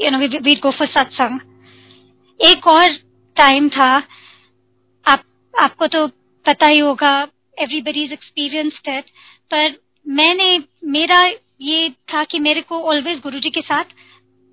[0.00, 1.40] you know we go for satsang.
[2.40, 2.88] एक और
[3.36, 3.90] टाइम था,
[5.06, 5.22] आप,
[5.54, 6.06] आपको तो
[6.46, 7.12] पता ही होगा
[7.58, 9.10] एवरीबडी इज़ एक्सपीरियंस्ड इट
[9.50, 9.74] पर
[10.06, 11.24] मैंने, मेरा
[11.60, 13.84] ये था कि मेरे को ऑलवेज गुरुजी के साथ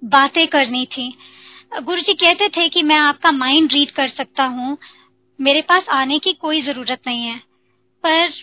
[0.02, 1.14] बातें करनी थी।
[1.84, 4.78] गुरुजी कहते थे कि मैं आपका माइंड रीड कर सकता हूँ
[5.40, 7.36] मेरे पास आने की कोई ज़रूरत नहीं है।
[8.04, 8.34] पर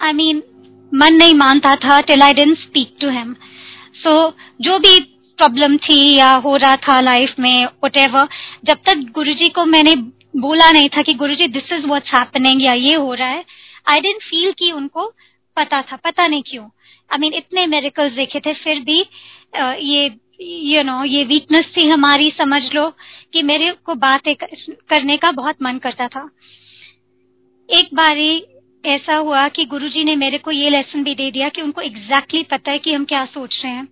[0.00, 0.50] आई I मीन mean,
[0.94, 3.34] मन नहीं मानता था till I didn't speak to him
[3.94, 4.12] so
[4.60, 4.98] जो भी
[5.38, 7.98] प्रॉब्लम थी या हो रहा था लाइफ में वट
[8.64, 9.94] जब तक गुरुजी को मैंने
[10.40, 13.44] बोला नहीं था कि Guruji this is what's happening या ये हो रहा है
[13.92, 15.06] आई डेंट फील कि उनको
[15.56, 19.00] पता था। पता नहीं क्यों। आई I मीन mean, इतने मेरिकल्स देखे थे फिर भी
[19.88, 20.08] ये
[20.44, 22.90] यू you नो know, ये वीकनेस थी हमारी समझ लो
[23.32, 24.34] कि मेरे को बातें
[24.88, 26.30] करने का बहुत मन करता था।
[27.70, 28.44] एक बारी
[28.86, 32.40] ऐसा हुआ कि गुरुजी ने मेरे को ये लेसन भी दे दिया कि उनको एग्जैक्टली
[32.40, 33.88] exactly पता है कि हम क्या सोच रहे हैं।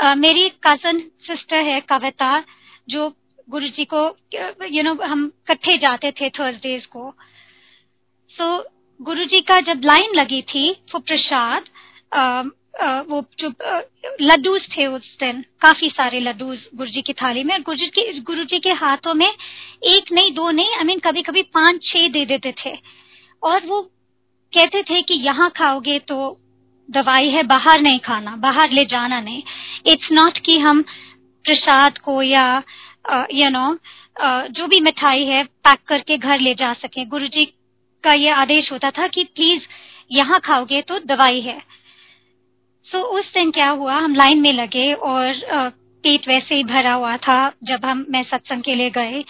[0.00, 2.44] uh, मेरी कज़न सिस्टर है कविता
[2.88, 3.16] जो
[3.50, 4.16] गुरु जी को
[4.64, 7.14] यू नो know, हम कट्ठे जाते थे थर्सडेज को।
[8.30, 8.64] सो so,
[9.02, 11.64] गुरु जी का जब लाइन लगी थी वो प्रसाद
[13.08, 13.48] वो जो
[14.20, 18.44] लड्डूज थे उस दिन काफ़ी सारे लड्डूज गुरु जी की थाली में गुरु जी गुरु
[18.44, 22.24] जी के हाथों में एक नहीं दो नहीं आई मीन कभी कभी पाँच छह दे
[22.26, 22.72] देते थे।
[23.42, 23.80] और वो
[24.52, 26.36] कहते थे कि यहाँ खाओगे तो
[26.88, 29.42] दवाई है बाहर नहीं खाना बाहर ले जाना नहीं।
[29.86, 30.82] इट्स नॉट कि हम
[31.44, 32.62] प्रसाद को या
[33.06, 37.28] यू नो you know, जो भी मिठाई है पैक करके घर ले जा सके। गुरु
[37.28, 37.44] जी
[38.04, 39.62] का ये आदेश होता था कि प्लीज़
[40.10, 41.58] यहाँ खाओगे तो दवाई है।
[42.88, 43.94] सो उस दिन क्या हुआ?
[43.94, 45.42] हम लाइन में लगे और
[46.04, 49.24] पेट वैसे ही भरा हुआ था जब हम, मैं सत्संग के लिए गए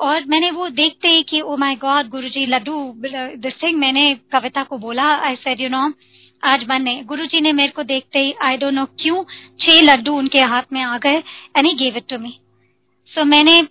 [0.00, 4.62] और मैंने वो देखते ही कि ओ my god Guruji, laddu this thing मैंने कविता
[4.62, 5.92] को बोला। आई सेड यू नो
[6.42, 9.22] आज बने गुरुजी ने मेरे को देखते ही आई डोंट नो क्यों
[9.60, 11.22] छह लड्डू उनके हाथ में आ गए
[11.56, 12.36] and he gave it to me
[13.10, 13.62] so मैंने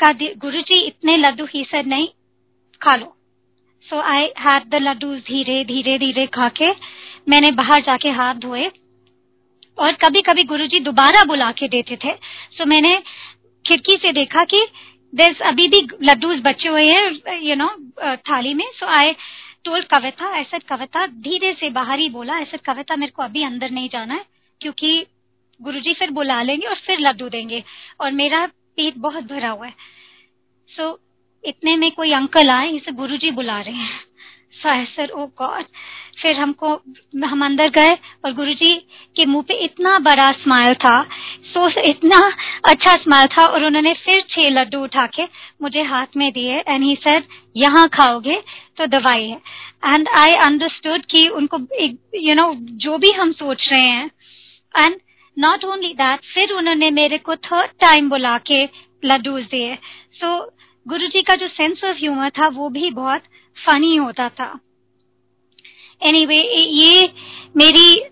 [0.00, 2.08] कहा गुरु जी इतने लड्डू ही सर नहीं,
[2.80, 3.14] खा लो।
[3.90, 6.70] So I had the laddu धीरे धीरे धीरे खा के
[7.28, 8.70] मैंने बाहर जाके हाथ धोए।
[9.78, 12.96] और कभी कभी गुरुजी दोबारा बुला के देते थे। सो so, मैंने
[13.64, 14.66] खिड़की से देखा कि
[15.12, 17.68] देर अभी भी लड्डूज बचे हुए हैं यू नो
[18.28, 19.12] थाली में। सो आई
[19.64, 23.70] टोल्ड कविता ऐसा कविता धीरे से बाहर ही बोला। ऐसा कविता मेरे को अभी अंदर
[23.70, 24.24] नहीं जाना है
[24.60, 25.06] क्योंकि
[25.60, 27.62] गुरुजी फिर बुला लेंगे और फिर लड्डू देंगे।
[28.00, 29.74] और मेरा पेट बहुत भरा हुआ है।
[30.68, 31.07] सो so,
[31.44, 34.00] इतने में कोई अंकल आए इसे गुरुजी बुला रहे हैं।
[34.54, 35.64] So sir oh god.
[36.22, 36.68] फिर हमको
[37.24, 37.90] हम अंदर गए
[38.24, 38.74] और गुरुजी
[39.16, 41.02] के मुँह पे इतना बड़ा स्माइल था
[41.52, 42.18] सो इतना
[42.64, 45.24] अच्छा स्माइल था और उन्होंने फिर छह लड्डू उठा के
[45.62, 47.22] मुझे हाथ में दिए एंड ही सर
[47.56, 48.40] यहाँ खाओगे
[48.78, 49.40] तो दवाई है.
[49.86, 54.10] एंड आई अंडरस्टूड कि उनको यू नो you know, जो भी हम सोच रहे हैं।
[54.74, 55.00] एंड
[55.36, 58.64] नॉट ओनली दैट फिर उन्होंने मेरे को थर्ड टाइम बुला के
[59.02, 59.74] लड्डूज दिए।
[60.14, 60.38] सो
[60.96, 63.20] जी का जो सेंस ऑफ़ ह्यूमर था वो भी बहुत
[63.66, 64.60] फनी होता था।
[66.02, 67.12] एनीवे anyway, ये
[67.56, 68.04] मेरी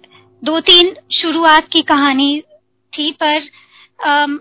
[0.45, 2.41] दो तीन शुरुआत की कहानी
[2.99, 3.43] थी पर
[4.09, 4.39] um,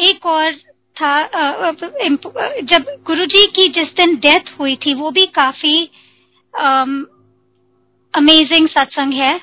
[0.00, 0.54] एक और
[1.00, 1.26] था
[2.60, 5.90] जब गुरुजी की जिस दिन डेथ हुई थी वो भी काफ़ी
[8.14, 9.40] अमेजिंग um, सत्संग है।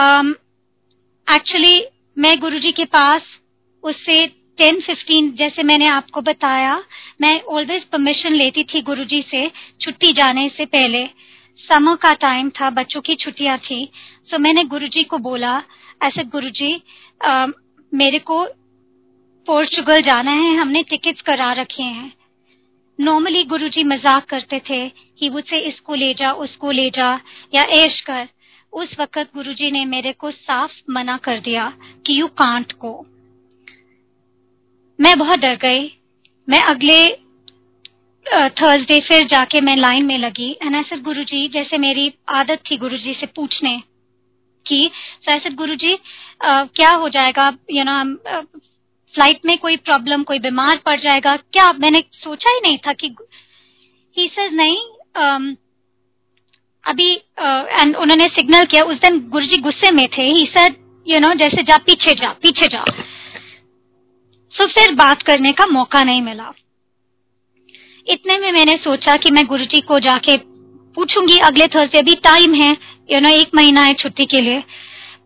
[0.00, 0.34] Um,
[1.34, 1.86] एक्चुअली
[2.18, 3.22] मैं गुरुजी के पास
[3.82, 6.76] उससे टेन फिफ्टीन जैसे मैंने आपको बताया,
[7.20, 11.06] मैं ऑलवेज परमिशन लेती थी गुरुजी से छुट्टी जाने से पहले।
[11.60, 13.88] समर का टाइम था, बच्चों की छुट्टियाँ थी
[14.30, 15.62] सो मैंने गुरुजी को बोला
[16.02, 16.72] ऐसे गुरुजी
[17.92, 18.44] मेरे को
[19.48, 22.12] पोर्चुगल जाना है, हमने टिकट्स करा रखे हैं।
[22.98, 27.20] नॉर्मली गुरुजी मज़ाक करते थे कि मुझसे इसको ले जा, उसको ले जा,
[27.54, 28.28] या ऐश कर।
[28.72, 31.72] उस वक्त गुरुजी ने मेरे को साफ़ मना कर दिया
[32.06, 32.92] कि यू कांट को
[34.98, 35.82] मैं बहुत डर गई।
[36.48, 37.06] मैं अगले
[38.50, 42.76] थर्सडे फिर जाके मैं लाइन में लगी। एंड आई सेड गुरुजी जैसे मेरी आदत थी
[42.76, 43.76] गुरुजी से पूछने
[44.66, 44.90] की
[45.22, 45.96] सो आई सेड गुरुजी
[46.42, 47.46] क्या हो जाएगा?
[47.72, 48.02] यू नो
[49.14, 53.14] फ़्लाइट में कोई प्रॉब्लम कोई बीमार पड़ जाएगा। क्या मैंने सोचा ही नहीं था कि
[54.16, 54.76] ही सेज नहीं
[55.16, 55.54] um,
[56.84, 61.20] अभी एंड uh, उन्होंने सिग्नल किया। उस दिन गुरुजी गुस्से में थे। ही सेड यू
[61.20, 62.84] नो जैसे जा पीछे जा पीछे जा।
[64.54, 66.52] सो फिर बात करने का मौका नहीं मिला।
[68.06, 70.36] इतने में मैंने सोचा कि मैं गुरु जी को जाके
[70.96, 72.70] पूछूँगी, अगले थर्सडे अभी टाइम है
[73.10, 74.60] यू नो एक महीना है छुट्टी के लिए,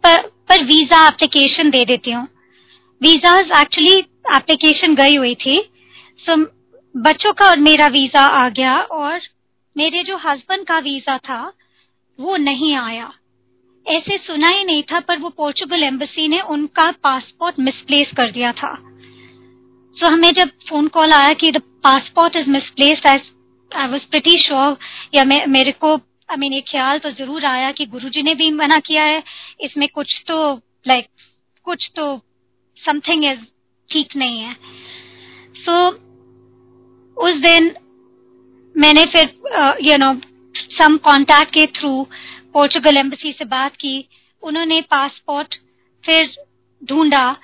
[0.05, 2.27] पर पर वीज़ा एप्लीकेशन दे देती हूँ।
[3.01, 3.99] वीज़ा एक्चुअली
[4.31, 5.61] एप्लीकेशन गई हुई थी
[6.21, 6.37] सो
[6.95, 9.21] बच्चों का और मेरा वीज़ा आ गया, और
[9.77, 11.53] मेरे जो हस्बैंड का वीज़ा था,
[12.19, 13.13] वो नहीं आया।
[13.87, 18.53] ऐसे सुना ही नहीं था, पर वो पोर्चुगल एम्बेसी ने उनका पासपोर्ट मिसप्लेस कर दिया
[18.55, 18.73] था।
[19.97, 24.39] सो so, हमें जब फ़ोन कॉल आया कि the passport is misplaced I was pretty
[24.39, 24.77] sure
[25.15, 28.51] या मे, मेरे को आई मीन एक ख्याल तो ज़रूर आया कि गुरुजी ने भी
[28.53, 29.23] मना किया है।
[29.61, 30.37] इसमें कुछ तो
[30.87, 31.23] लाइक like,
[31.67, 32.17] कुछ तो
[32.79, 33.39] समथिंग इज़
[33.91, 34.55] ठीक नहीं है।
[35.57, 35.97] सो so,
[37.17, 37.75] उस दिन
[38.77, 39.35] मैंने फिर
[39.83, 40.15] यू नो
[40.79, 42.07] सम कांटेक्ट के थ्रू
[42.53, 44.09] पोर्चुगल एम्बेसी से बात की।
[44.43, 45.55] उन्होंने पासपोर्ट
[46.05, 46.31] फिर
[46.83, 47.37] ढूंढा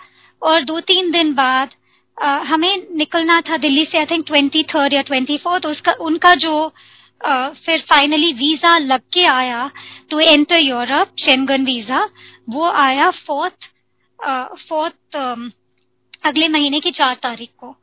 [0.42, 1.74] और दो तीन दिन बाद
[2.20, 6.72] हमें निकलना था दिल्ली से आई थिंक ट्वेंटी थर्ड या ट्वेंटी फोर्थ उसका उनका जो
[7.20, 9.70] uh, फिर फाइनली वीज़ा लग के आया
[10.10, 12.08] to enter Europe Schengen visa
[12.48, 13.70] वो आया फोर्थ
[14.68, 15.50] फोर्थ um,
[16.24, 17.74] अगले महीने की चार तारीख को।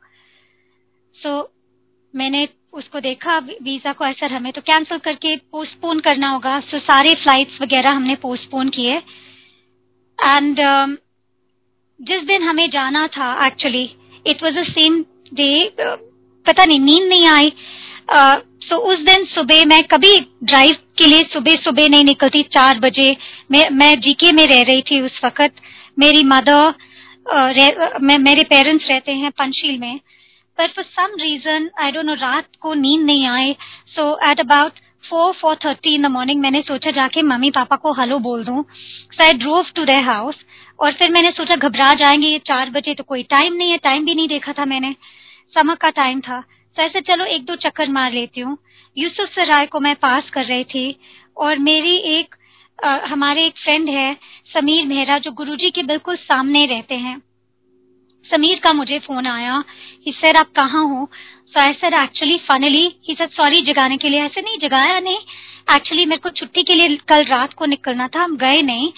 [1.14, 1.48] सो so,
[2.14, 6.82] मैंने उसको देखा वीज़ा को ऐसा हमें तो कैंसिल करके पोस्टपोन करना होगा। सो so,
[6.82, 8.96] सारे फ्लाइट्स वगैरह हमने पोस्टपोन किए।
[10.18, 10.96] एंड um,
[12.00, 13.84] जिस दिन हमें जाना था actually
[14.26, 15.00] it was the same
[15.34, 15.50] day
[16.46, 17.52] पता नहीं नींद नहीं आई।
[18.10, 22.78] सो uh, उस दिन सुबह मैं कभी ड्राइव के लिए सुबह सुबह नहीं निकलती चार
[22.80, 23.16] बजे।
[23.50, 25.60] मैं मैं जीके में रह रही थी उस वक्त।
[25.98, 26.72] मेरी मदर
[27.34, 29.98] uh, मेरे पेरेंट्स रहते हैं पंचशील में।
[30.58, 33.54] पर for some reason I don't know रात को नींद नहीं आए
[33.96, 34.78] so at about
[35.10, 38.62] four four thirty in the morning मैंने सोचा जाके मम्मी पापा को हेलो बोल दूँ।
[38.62, 40.36] So I drove to their house
[40.80, 44.04] और फिर मैंने सोचा घबरा जाएँगे ये चार बजे तो कोई टाइम नहीं है टाइम
[44.04, 44.94] भी नहीं देखा था मैंने।
[45.54, 46.40] समर का टाइम था।
[46.76, 48.56] तो ऐसे चलो एक दो चक्कर मार लेती हूँ।
[48.96, 50.98] यूसुफ सराय को मैं पास कर रही थी
[51.36, 52.34] और मेरी एक
[52.78, 54.16] आ, हमारे एक फ्रेंड है
[54.54, 57.20] समीर मेहरा जो गुरुजी के बिल्कुल सामने रहते हैं।
[58.30, 59.62] समीर का मुझे फ़ोन आया
[60.06, 61.08] ही सर आप कहाँ हो?
[61.52, 65.18] So I sir actually finally he sir sorry जगाने के लिए ऐसे नहीं जगाया नहीं
[65.76, 68.90] एक्चुअली मेरे को छुट्टी के लिए कल रात को निकलना था हम गए नहीं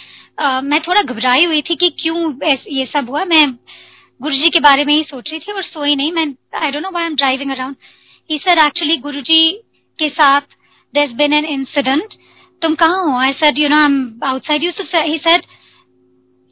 [0.44, 2.32] uh, मैं थोड़ा घबराई हुई थी कि क्यों
[2.72, 3.44] ये सब हुआ मैं
[4.20, 6.26] गुरु जी के बारे में ही सोच रही थी और सोई नहीं मैं
[6.62, 7.76] I don't know I am driving around
[8.30, 9.52] he sir actually Guruji
[9.98, 10.40] के साथ
[10.94, 12.14] देयर बिन एन इंसिडेंट
[12.62, 13.18] तुम कहाँ हो?
[13.18, 15.44] I sir you know I am outside you he said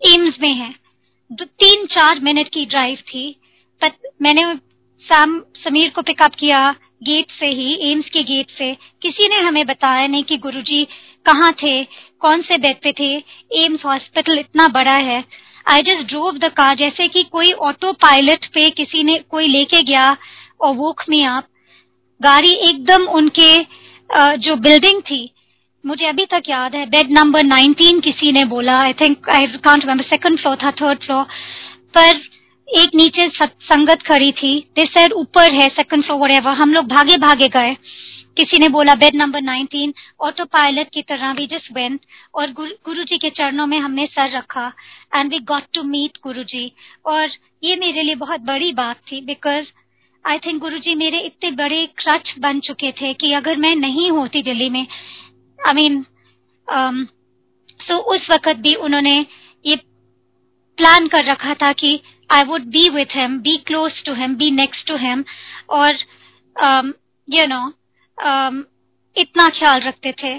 [0.01, 0.75] AIIMS में है.
[1.31, 3.31] दो तीन चार मिनट की ड्राइव थी
[3.81, 4.45] पर मैंने
[5.07, 6.71] साम, समीर को पिकअप किया
[7.05, 10.85] गेट से ही एम्स के गेट से। किसी ने हमें बताया नहीं कि गुरुजी
[11.27, 11.83] कहाँ थे,
[12.23, 13.15] कौन से बेड पे थे।
[13.65, 15.23] एम्स हॉस्पिटल इतना बड़ा है।
[15.67, 19.83] I just drove the car जैसे कि कोई ऑटो पायलट पे किसी ने कोई लेके
[19.83, 20.17] गया,
[20.61, 21.47] और वोक में आप
[22.21, 23.57] गाड़ी एकदम उनके
[24.39, 25.31] जो बिल्डिंग थी,
[25.85, 29.85] मुझे अभी तक याद है बेड नंबर 19 किसी ने बोला I think I can't
[29.85, 31.25] remember second floor था थर्ड फ्लोर
[31.95, 32.21] पर
[32.69, 37.17] एक नीचे संगत खड़ी थी। दे सेड ऊपर है सेकंड फ्लोर वरेवर हम लोग भागे
[37.17, 37.75] भागे गए।
[38.37, 42.01] किसी ने बोला बेड नंबर 19 ऑटो पायलट की तरह भी जस्ट वेंट
[42.35, 44.67] और गुरु जी के चरणों में हमने सर रखा
[45.15, 46.71] and we got to meet Guru ji
[47.05, 47.31] और
[47.65, 49.67] ये मेरे लिए बहुत बड़ी बात थी बिकॉज़
[50.25, 54.11] आई थिंक गुरु जी मेरे इतने बड़े क्रच बन चुके थे कि अगर मैं नहीं
[54.11, 54.87] होती दिल्ली में
[55.59, 56.05] आई मीन
[57.81, 59.19] सो उस वक्त भी उन्होंने
[59.65, 59.77] ये
[60.79, 62.01] प्लान कर रखा था कि
[62.31, 65.25] I would be with him be close to him be next to him
[65.71, 65.99] और
[67.29, 67.63] यू नो
[69.17, 70.35] इतना ख्याल रखते थे।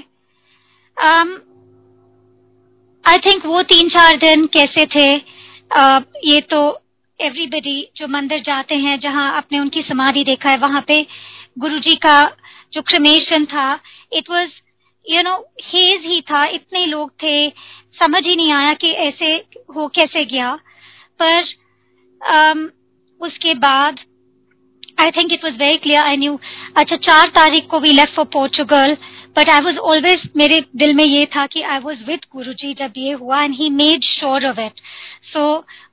[3.06, 5.08] आई um, थिंक वो तीन चार दिन कैसे थे?
[5.18, 6.60] Uh, ये तो
[7.20, 11.06] एवरीबडी जो मंदिर जाते हैं जहाँ आपने उनकी समाधि देखा है वहाँ पे
[11.60, 12.20] गुरुजी का
[12.74, 13.68] जो क्रमेशन था
[14.14, 14.50] it was
[15.06, 17.50] you know huge ही था इतने लोग थे
[18.00, 19.34] समझ ही नहीं आया कि ऐसे
[19.76, 20.54] हो कैसे गया।
[21.20, 21.44] पर
[22.22, 22.70] um,
[23.22, 24.00] उसके बाद
[25.00, 26.40] I think it was very clear I knew
[26.78, 28.96] अच्छा चार तारीख को we left for Portugal
[29.38, 32.74] but I was always मेरे दिल में ये था कि आई वॉज़ विद गुरु जी
[32.74, 34.82] जब ये हुआ and he made sure of it
[35.34, 35.44] so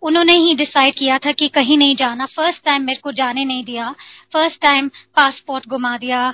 [0.03, 2.27] उन्होंने ही डिसाइड किया था कि कहीं नहीं जाना.
[2.27, 3.91] फ़र्स्ट टाइम मेरे को जाने नहीं दिया.
[4.35, 6.27] फ़र्स्ट टाइम पासपोर्ट घुमा दिया.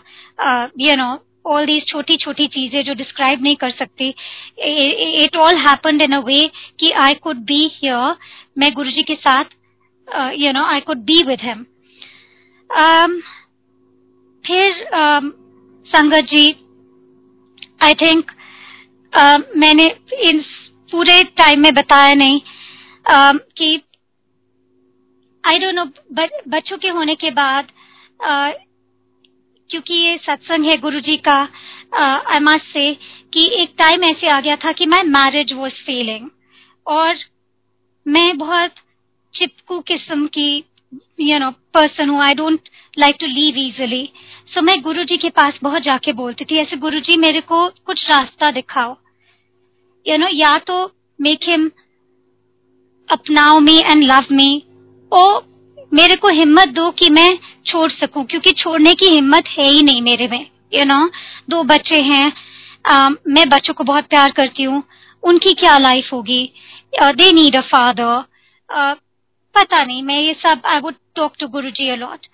[0.81, 1.11] यू नो
[1.47, 4.09] ऑल दीज छोटी छोटी चीज़ें जो डिस्क्राइब नहीं कर सकती.
[5.25, 6.51] It all happened in a way
[6.81, 8.17] कि आई कुड बी हियर
[8.59, 9.59] मैं गुरु जी के साथ
[10.35, 11.67] you know I could be with him
[14.45, 15.31] फिर um,
[15.87, 16.47] संगत जी
[17.83, 18.31] आई थिंक
[19.13, 19.85] uh, मैंने
[20.23, 20.41] इन
[20.93, 23.83] पूरे टाइम में बताया नहीं uh, कि
[25.45, 25.85] आई डोंट नो
[26.49, 27.65] बच्चों के होने के बाद
[28.21, 28.53] uh,
[29.71, 31.41] क्योंकि ये सत्संग है गुरु जी का
[31.93, 32.93] आई मस्ट से
[33.33, 36.29] कि एक टाइम ऐसे आ गया था कि माई मैरिज वॉज़ फेलिंग
[36.87, 37.17] और
[38.07, 38.75] मैं बहुत
[39.35, 40.65] चिपकू किस्म की
[41.21, 42.21] यू नो पर्सन हूँ.
[42.23, 44.09] I don't like to leave easily
[44.55, 47.69] so मैं गुरु जी के पास बहुत जाके बोलती थी ऐसे गुरु जी मेरे को
[47.87, 48.97] कुछ रास्ता दिखाओ.
[50.07, 50.85] यू नो या तो
[51.19, 51.71] मेक हिम
[53.09, 54.63] अपनाओ मी एंड लव मी
[55.13, 55.23] ओ
[55.93, 60.03] मेरे को हिम्मत दो कि मैं छोड़ सकूँ क्योंकि छोड़ने की हिम्मत है ही नहीं
[60.03, 60.47] मेरे में.
[60.75, 61.07] यू नो
[61.51, 62.33] दो बच्चे हैं
[62.85, 64.83] uh, मैं बच्चों को बहुत प्यार करती हूँ
[65.23, 66.43] उनकी क्या लाइफ होगी?
[66.95, 68.99] दे नीड अ फादर
[69.55, 72.27] पता नहीं, मैं ये सब I would talk to Guru ji allot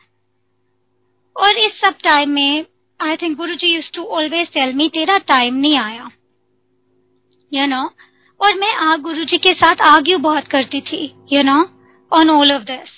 [1.36, 2.64] और इस सब टाइम में
[3.00, 6.10] I think Guru ji use to always tell me तेरा टाइम नहीं आया.
[7.52, 7.82] You know?
[8.40, 11.58] और मैं आ गुरु जी के साथ आर्ग्यू बहुत करती थी you know
[12.12, 12.90] on all of this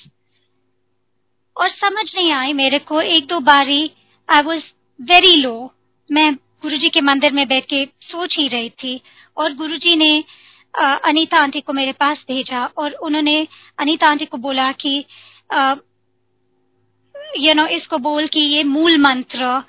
[1.57, 3.91] और समझ नहीं आई मेरे को, एक दो बारी
[4.29, 4.63] आई वॉज़
[5.01, 5.73] वेरी लो
[6.11, 9.01] मैं गुरु जी के मंदिर में बैठ के सोच ही रही थी
[9.37, 10.25] और गुरु जी ने
[10.75, 13.37] अनीता आंटी को मेरे पास भेजा और उन्होंने
[13.79, 14.97] अनीता आंटी को बोला कि
[17.39, 19.63] यू नो इसको बोल कि ये मूल मंत्र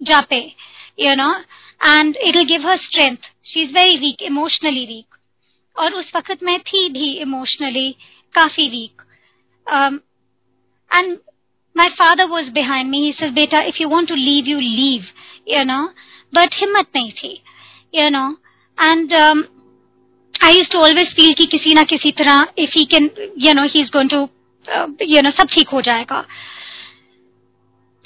[0.00, 0.40] जापे
[1.00, 1.32] you know
[1.88, 5.16] and it will give her strength she is very weak emotionally weak
[5.76, 7.90] और उस वक्त मैं थी भी इमोशनली
[8.34, 9.02] काफ़ी weak
[10.90, 11.18] and
[11.76, 12.94] my father was behind.
[12.94, 15.04] He says, "Beta, if you want to leave, you leave."
[15.46, 15.82] You know,
[16.32, 17.42] but हिम्मत नहीं थी.
[17.94, 18.28] You know,
[18.78, 19.44] and um,
[20.42, 23.90] I used to always कि किसी ना किसी तरह if he can, you know, he's
[23.90, 24.28] going to,
[24.66, 26.24] uh, you know, सब ठीक हो जाएगा.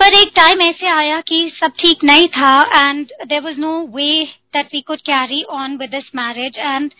[0.00, 4.24] पर एक टाइम ऐसे आया कि सब ठीक नहीं था and there was no way
[4.54, 6.90] that we could carry on with this marriage and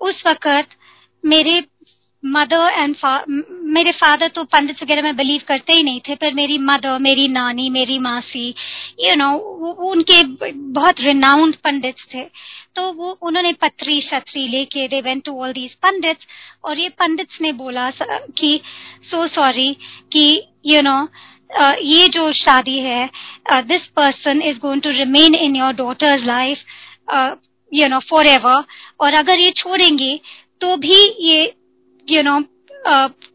[0.00, 0.74] उस वक्त
[1.24, 1.60] मेरे
[2.22, 2.94] मदर एंड
[3.74, 7.26] मेरे फादर तो पंडित वगैरह में बिलीव करते ही नहीं थे पर मेरी मदर मेरी
[7.28, 10.22] नानी मेरी मासी यू you नो know, उनके
[10.72, 12.24] बहुत रिनाउंड पंडित थे।
[12.76, 16.18] तो वो उन्होंने पत्री छत्री लेके they went to all these pandit
[16.64, 18.60] और ये पंडित ने बोला कि
[19.10, 19.72] सो सॉरी
[20.12, 20.26] कि
[20.66, 21.00] यू नो
[21.82, 23.08] ये जो शादी है
[23.50, 26.58] this person is going to remain in your daughter's life
[27.72, 28.64] you know forever
[29.00, 30.18] और अगर ये छोड़ेंगे
[30.60, 31.54] तो भी ये
[32.10, 32.40] यू नो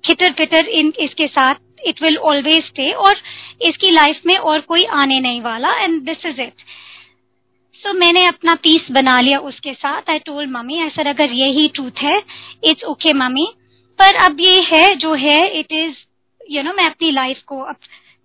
[0.08, 1.56] खिटर पिटर इन इसके साथ
[1.88, 3.22] इट विल ऑलवेज स्टे और
[3.62, 6.64] इसकी लाइफ में और कोई आने नहीं वाला and this is it
[7.82, 12.04] so मैंने अपना पीस बना लिया उसके साथ। आई टोल्ड मम्मी ऐसा अगर यही ट्रूथ
[12.04, 12.18] है
[12.64, 13.48] इट्स ओके मम्मी
[14.00, 15.96] पर अब ये है जो है इट इज़
[16.42, 17.76] यू नो मैं अपनी लाइफ को अब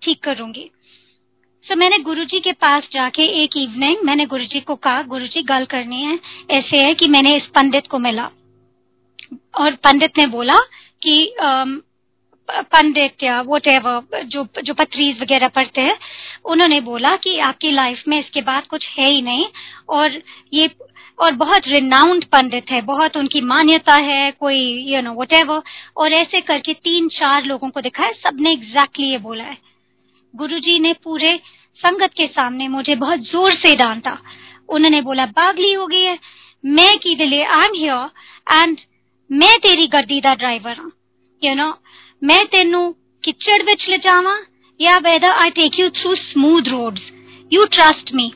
[0.03, 0.71] ठीक करूँगी।
[1.67, 5.65] सो so, मैंने गुरुजी के पास जाके एक इवनिंग मैंने गुरुजी को कहा गुरुजी गल
[5.71, 6.19] करनी है।
[6.51, 8.31] ऐसे है कि मैंने इस पंडित को मिला।
[9.55, 10.55] और पंडित ने बोला
[11.03, 11.35] कि
[12.49, 13.69] पंडित या वोट
[14.27, 15.97] जो जो पत्रीज वगैरह पढ़ते हैं,
[16.45, 19.47] उन्होंने बोला कि आपकी लाइफ में इसके बाद कुछ है ही नहीं।
[19.88, 20.21] और
[20.53, 20.71] ये,
[21.19, 25.62] और बहुत रिनाउंड पंडित है, बहुत उनकी मान्यता है, कोई यू नो वट
[25.97, 29.57] और ऐसे करके तीन चार लोगों को दिखाया, सबने एग्जैक्टली ये बोला है।
[30.35, 31.38] गुरुजी ने पूरे
[31.79, 34.19] संगत के सामने मुझे बहुत ज़ोर से डांटा।
[34.69, 36.19] उन्होंने बोला, बागली हो गई है,
[36.64, 38.11] मैं की दिले आई एम हियर
[38.55, 38.79] एंड
[39.33, 40.93] मैं तेरी गड्डी का ड्राइवर हाँ।
[41.45, 41.75] यू नो
[42.23, 44.38] मैं तेनू किचड़ ले जावा,
[44.81, 47.03] या whether I take you through smooth roads
[47.53, 48.27] you trust me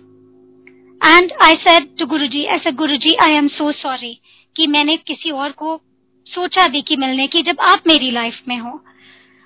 [1.00, 4.20] and I said to Guru ji ऐसे गुरु ji I am so sorry
[4.56, 5.80] कि मैंने किसी और को
[6.26, 8.84] सोचा भी कि मिलने की जब आप मेरी लाइफ में हो।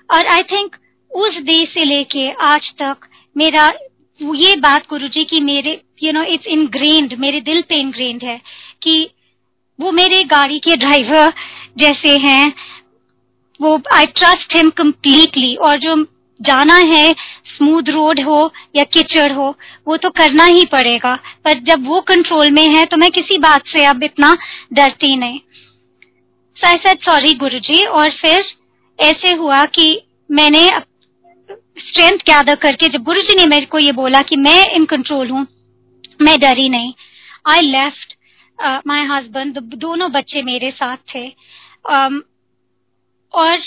[0.09, 0.75] और आई थिंक
[1.11, 2.97] उस डे से लेके आज तक
[3.37, 3.73] मेरा
[4.21, 8.41] ये बात गुरु जी की मेरे यू नो इट्स इनग्रेन्ड मेरे दिल पे इनग्रेन्ड है
[8.83, 9.09] कि
[9.79, 11.33] वो मेरे गाड़ी के ड्राइवर
[11.77, 12.53] जैसे हैं।
[13.59, 15.95] वो आई ट्रस्ट हिम कम्प्लीटली और जो
[16.39, 17.11] जाना है
[17.47, 18.39] स्मूथ रोड हो
[18.75, 19.55] या किचड़ हो,
[19.87, 21.15] वो तो करना ही पड़ेगा।
[21.45, 24.35] पर जब वो कंट्रोल में है तो मैं किसी बात से अब इतना
[24.73, 25.39] डरती नहीं।
[26.57, 27.85] So I said sorry Guruji.
[27.85, 28.43] और फिर
[28.99, 30.67] ऐसे हुआ कि मैंने
[31.79, 35.29] स्ट्रेंथ गैदर करके जब गुरु जी ने मेरे को ये बोला कि मैं इन कंट्रोल
[35.29, 35.45] हूँ,
[36.21, 36.93] मैं डरी नहीं।
[37.45, 38.16] आई लेफ़्ट
[38.59, 41.27] माई हस्बैंड दोनों बच्चे मेरे साथ थे।
[41.85, 42.21] Um,
[43.33, 43.57] और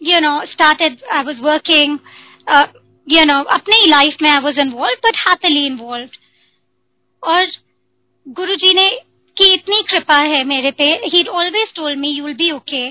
[0.00, 1.98] you know started I was working
[3.06, 6.08] you know अपनी लाइफ में I was involve but happily involve
[7.22, 7.46] और
[8.26, 8.88] गुरु जी ने
[9.36, 12.86] की इतनी कृपा है मेरे पे। He always told me you will be okay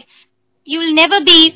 [0.68, 1.48] you will never be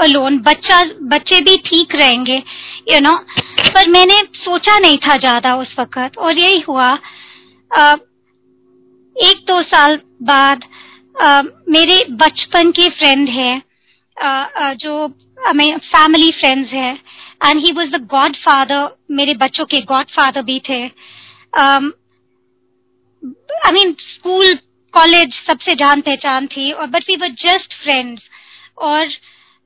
[0.00, 3.72] alone बच्चा बच्चे भी ठीक रहेंगे यू you नो know?
[3.74, 6.88] पर मैंने सोचा नहीं था ज़्यादा उस वक्त। और यही हुआ।
[7.70, 7.96] uh,
[9.64, 10.64] साल बाद
[11.16, 13.62] uh, मेरे बचपन के फ्रेंड है
[14.76, 15.06] जो
[15.38, 16.92] फैमिली फ्रेंड्स है
[17.46, 18.00] and he was the
[18.36, 20.82] godfather मेरे बच्चों के गॉड फादर भी थे।
[23.66, 24.54] आई मीन स्कूल
[24.94, 28.22] कॉलेज सबसे जान पहचान थी और but we were just friends
[28.78, 29.08] और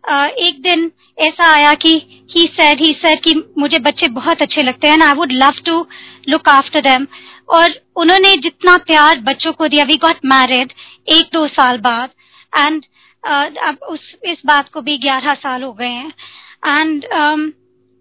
[0.07, 1.95] एक दिन ऐसा आया कि
[2.31, 5.87] ही सेड ही सेड कि मुझे बच्चे बहुत अच्छे लगते हैं I would love to
[6.29, 7.07] look after them
[7.49, 10.73] और उन्होंने जितना प्यार बच्चों को दिया वी गॉट मैरिड
[11.09, 12.11] एक दो साल बाद
[12.53, 12.85] एंड
[13.25, 16.13] अब उस इस बात को भी ग्यारह साल हो गए हैं
[16.67, 17.51] एंड um,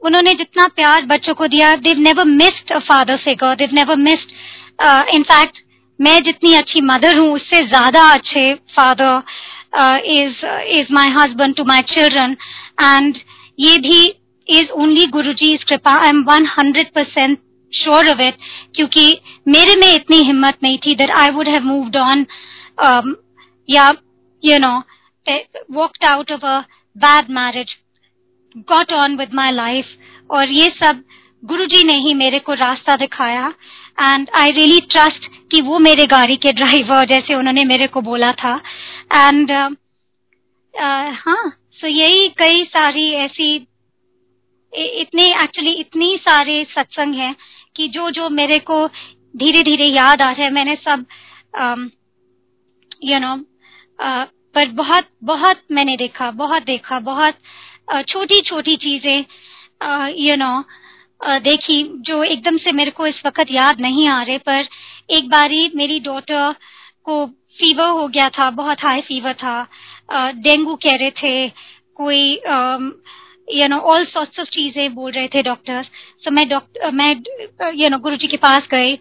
[0.02, 5.58] उन्होंने जितना प्यार बच्चों को दिया they never missed father figure they never missed in fact
[6.00, 9.22] मैं जितनी अच्छी मदर हूँ उससे ज़्यादा अच्छे father
[10.13, 10.45] is
[10.79, 12.37] is my husband to my children
[12.83, 13.19] and
[13.59, 14.03] ये भी
[14.47, 17.39] is only Guru ji is कृपा I am one hundred percent
[17.73, 18.37] sure of it
[18.75, 19.07] क्योंकि
[19.49, 22.27] मेरे में इतनी हिम्मत नहीं थी that I would have moved on
[23.69, 23.93] या
[24.43, 24.77] you know
[25.73, 26.59] walked out of a
[26.97, 27.77] bad marriage
[28.69, 29.87] got on with my life
[30.31, 31.03] और ये सब
[31.43, 33.53] गुरु जी ने ही मेरे को रास्ता दिखाया
[34.02, 38.32] एंड आई रियली ट्रस्ट कि वो मेरे गाड़ी के ड्राइवर जैसे उन्होंने मेरे को बोला
[38.32, 38.56] था।
[39.14, 39.72] एंड uh,
[40.74, 43.56] uh, हाँ सो यही कई सारी ऐसी
[44.74, 47.36] इतने एक्चुअली इतनी सारे सत्संग हैं
[47.76, 48.88] कि जो जो मेरे को
[49.38, 51.06] धीरे धीरे याद आ रहे मैंने सब
[53.04, 57.34] यू um, नो uh, पर बहुत बहुत मैंने देखा बहुत देखा बहुत
[58.10, 59.26] छोटी छोटी चीज़ें
[60.20, 60.64] यू नो
[61.22, 64.68] देखी जो एकदम से मेरे को इस वक्त याद नहीं आ रहे पर
[65.10, 66.56] एक बारी मेरी डॉटर
[67.06, 67.26] को
[67.60, 69.62] फीवर हो गया था बहुत हाई फीवर था।
[70.12, 71.48] डेंगू कह रहे थे
[71.96, 72.22] कोई
[73.48, 75.88] you know all sorts of चीज़ें बोल रहे थे डॉक्टर्स
[76.24, 77.12] सो मैं डॉक्टर मैं
[77.76, 78.96] यू नो गुरु जी के पास गई।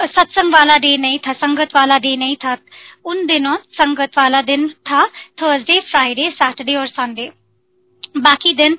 [0.00, 2.56] सत्संग वाला डे नहीं था संगत वाला डे नहीं था।
[3.04, 5.06] उन दिनों संगत वाला दिन था
[5.42, 7.30] थर्सडे फ्राइडे सैटरडे और संडे
[8.18, 8.76] बाकी दिन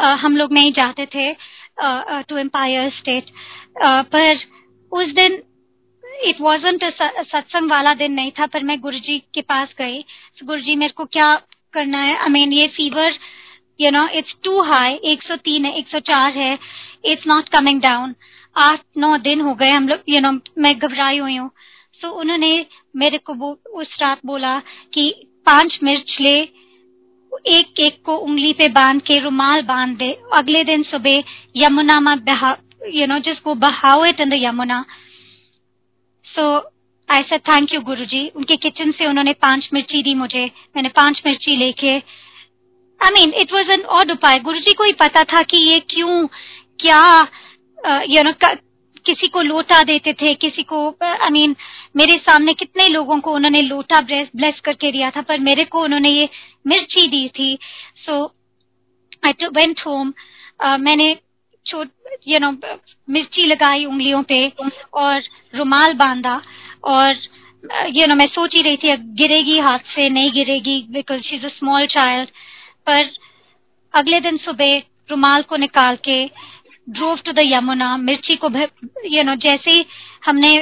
[0.00, 1.32] uh, हम लोग नहीं जाते थे।
[1.82, 3.30] टू एम्पायर स्टेट
[4.12, 4.38] पर
[4.92, 5.42] उस दिन
[6.24, 10.46] इट वॉजेंट सत्संग वाला दिन नहीं था पर मैं गुरु जी के पास गई। So,
[10.46, 11.34] गुरुजी मेरे को क्या
[11.72, 12.16] करना है?
[12.16, 13.18] आई I मीन mean, ये fever
[13.80, 16.58] you know it's too high 103 है 104 है
[17.04, 18.14] इट्स नॉट कमिंग डाउन
[18.56, 21.50] आठ नौ दिन हो गए हम लोग यू नो मैं घबराई हुई हूँ।
[22.00, 22.66] सो so, उन्होंने
[22.96, 24.58] मेरे को उस रात बोला
[24.94, 25.10] कि
[25.46, 26.40] पाँच मिर्च ले
[27.46, 31.22] एक एक को उंगली पे बाँध के, रुमाल बाँध दे, अगले दिन सुबह
[31.56, 32.56] यमुना में बहा
[32.88, 34.84] यू नो जिस गो बहाओ इन द यमुना।
[36.26, 36.56] सो
[37.08, 40.44] आई से थैंक यू गुरु जी उनके किचन से उन्होंने पाँच मिर्ची दी मुझे।
[40.76, 41.96] मैंने पाँच मिर्ची लेके
[43.00, 45.78] I mean it was an odd उपाय। गुरु जी को ही पता था कि ये
[45.90, 46.26] क्यों,
[46.80, 47.00] क्या
[48.08, 48.32] यू नो
[49.06, 51.54] किसी को लोटा देते थे, किसी को आई मीन
[51.96, 56.10] मेरे सामने कितने लोगों को उन्होंने लोटा ब्लेस करके दिया था, पर मेरे को उन्होंने
[56.10, 56.28] ये
[56.66, 57.58] मिर्ची दी थी।
[58.06, 58.24] सो
[59.24, 60.12] आई वेंट होम
[60.80, 61.14] मैंने
[61.66, 61.88] छोट
[62.28, 62.50] यू नो
[63.08, 64.46] मिर्ची लगाई उंगलियों पे
[64.94, 65.22] और
[65.54, 66.40] रुमाल बांधा
[66.84, 67.14] और
[67.90, 71.44] यू नो मैं सोच ही रही थी गिरेगी हाथ से, नहीं गिरेगी because she is
[71.46, 72.28] a small child
[72.86, 73.10] पर
[73.94, 74.76] अगले दिन सुबह
[75.10, 76.24] रुमाल को निकाल के
[76.90, 78.48] ड्रोव टू द यमुना मिर्ची को
[79.10, 79.84] यू नो जैसे ही
[80.26, 80.52] हमने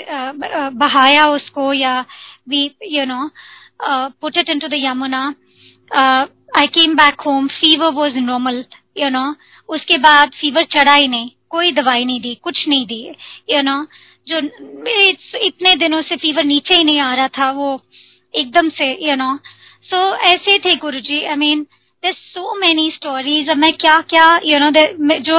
[0.79, 2.01] बहाया उसको या
[2.49, 3.31] we you know
[4.21, 5.23] put it into the Yamuna
[6.59, 8.65] I came back home fever was normal
[8.99, 9.25] you know
[9.69, 13.03] उसके बाद फीवर चढ़ा ही नहीं, कोई दवाई नहीं दी, कुछ नहीं दी
[13.51, 13.85] यू नो
[14.27, 14.39] जो
[15.47, 17.83] इतने दिनों से फीवर नीचे ही नहीं आ रहा था, वो
[18.35, 19.37] एकदम से यू नो
[19.89, 21.67] सो ऐसे थे Guru ji I mean
[22.03, 24.71] there so many stories मैं क्या क्या यू नो
[25.21, 25.39] जो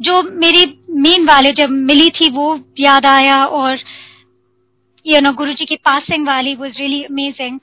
[0.00, 0.64] जो मेरी
[1.00, 2.46] मेन वाले जब मिली थी वो
[2.80, 3.78] याद आया और
[5.06, 7.60] यू नो गुरु जी की पासिंग वाली वॉज़ रियली अमेजिंग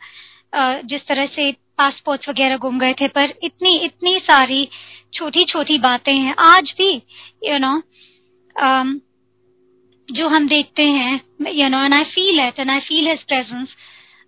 [0.85, 4.67] जिस तरह से पासपोर्ट वगैरह गुम गए थे पर इतनी इतनी सारी
[5.13, 6.91] छोटी छोटी बातें हैं। आज भी
[7.43, 7.75] यू नो
[8.55, 8.97] um,
[10.09, 13.75] जो हम देखते हैं you know and I feel it and I feel his presence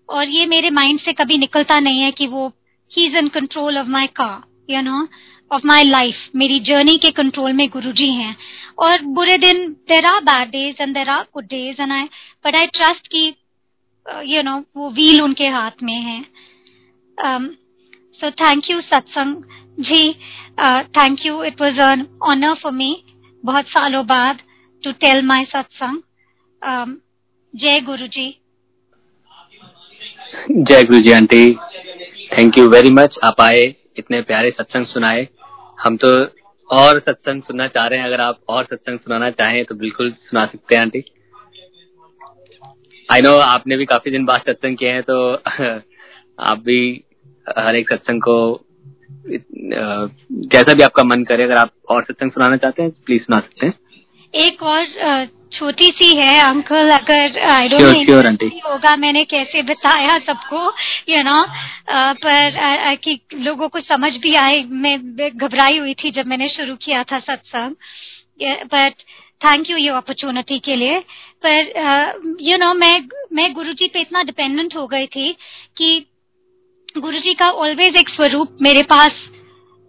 [0.10, 2.52] और ये मेरे माइंड से कभी निकलता नहीं है कि वो
[2.92, 5.08] he is in control of my car you know
[5.52, 8.36] of my life मेरी जर्नी के कंट्रोल में गुरु जी हैं।
[8.80, 12.04] और बुरे दिन there are bad days and there are good days and I
[12.46, 13.26] but I trust की
[14.34, 16.22] यू नो वो व्हील उनके हाथ में है।
[18.20, 19.44] So thank you Satsang
[19.82, 20.12] ji.
[20.98, 22.96] Thank you it was an honour for me
[23.44, 24.40] बहुत सालों बाद
[24.84, 26.02] टू टेल माई सत्संग
[27.54, 28.28] जय गुरु जी
[30.52, 31.46] जय Guru ji aunty.
[32.32, 33.62] Thank you very much आप आए,
[33.98, 35.28] इतने प्यारे सत्संग सुनाए।
[35.78, 36.10] हम तो
[36.70, 40.46] और सत्संग सुनना चाह रहे हैं। अगर आप और सत्संग सुनाना चाहें तो बिल्कुल सुना
[40.46, 41.04] सकते हैं, आंटी।
[43.10, 45.18] आई नो आपने भी काफ़ी दिन बाद सत्संग किए हैं तो
[46.40, 46.80] आप भी
[47.58, 48.38] हर एक सत्संग को
[49.28, 53.66] जैसा भी आपका मन करे, अगर आप और सत्संग सुनाना चाहते हैं प्लीज़ सुना सकते
[53.66, 53.74] हैं।
[54.34, 54.86] एक और
[55.54, 60.66] छोटी सी है अंकल अगर आई डोंट होगा मैंने कैसे बताया सबको
[61.10, 61.44] यू नो
[62.26, 64.98] पर कि लोगों को समझ भी आए मैं
[65.30, 67.76] घबराई हुई थी जब मैंने शुरू किया था सत्संग
[68.66, 69.02] बट
[69.42, 71.00] थैंक यू ये अपॉर्चुनिटी के लिए
[71.46, 71.58] पर
[72.42, 75.32] यू नो you know, मैं मैं गुरुजी पे इतना डिपेंडेंट हो गई थी
[75.78, 76.06] कि
[76.98, 79.12] गुरुजी का ऑलवेज एक स्वरूप मेरे पास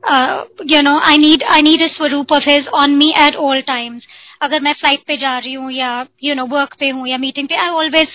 [0.02, 4.06] you know I need I need a swaroop of his on me at all times
[4.42, 5.90] अगर मैं फ़्लाइट पे जा रही हूँ या
[6.24, 8.08] यू नो वर्क पे हूँ या मीटिंग पे I always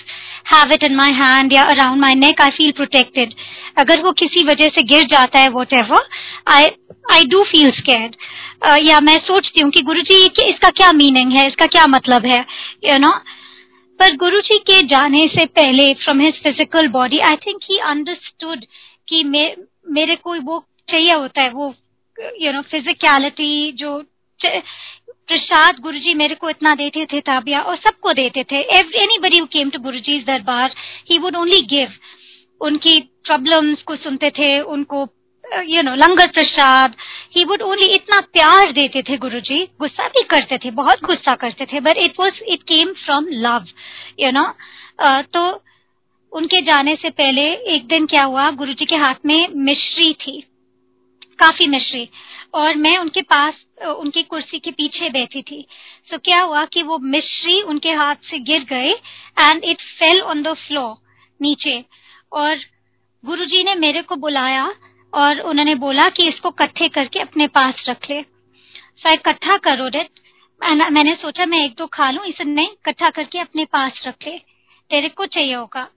[0.53, 3.33] have it in my hand या around my neck I feel protected
[3.77, 6.07] अगर वो किसी वजह से गिर जाता है whatever
[6.47, 6.65] I
[7.11, 8.15] I do feel scared
[8.83, 12.39] या मैं सोचती हूँ कि गुरु जी इसका क्या मीनिंग है इसका क्या मतलब है
[12.39, 13.19] यू you नो know?
[13.99, 18.65] पर गुरु जी के जाने से पहले from his physical body I think he understood
[19.07, 21.73] कि मेरे को वो चाहिए होता है वो
[22.41, 24.01] यू नो फिजिकलिटी जो
[24.39, 29.39] प्रसाद गुरु जी मेरे को इतना देते थे ताबिया और सबको देते थे। एनी बडी
[29.53, 30.75] केम टू गुरु जी दरबार
[31.09, 31.93] ही वुड ओनली गिव
[32.61, 35.07] उनकी प्रॉब्लम्स को सुनते थे, उनको
[35.65, 36.95] you know langar Prasad
[37.35, 41.35] he would only इतना प्यार देते थे गुरु जी गुस्सा भी करते थे, बहुत गुस्सा
[41.35, 43.65] करते थे but it was it came from love
[44.19, 44.47] you know
[45.33, 45.43] तो
[46.33, 50.43] उनके जाने से पहले एक दिन क्या हुआ गुरु जी के हाथ में मिश्री थी।
[51.39, 52.07] काफ़ी मिश्री।
[52.53, 53.53] और मैं उनके पास
[53.87, 55.65] उनकी कुर्सी के पीछे बैठी थी।
[56.09, 60.21] सो so, क्या हुआ कि वो मिश्री उनके हाथ से गिर गए and it fell
[60.21, 60.95] on the floor
[61.39, 61.83] नीचे।
[62.33, 62.59] और
[63.23, 64.73] गुरुजी ने मेरे को बुलाया
[65.13, 69.89] और उन्होंने बोला कि इसको इकट्ठे करके अपने पास रख ले। सो आई इकट्ठा करो
[69.89, 70.09] डेट
[70.61, 74.37] मैंने सोचा मैं एक दो खा लू इसे नहीं इकट्ठा करके अपने पास रख ले।
[74.91, 75.87] तेरे को चाहिए होगा।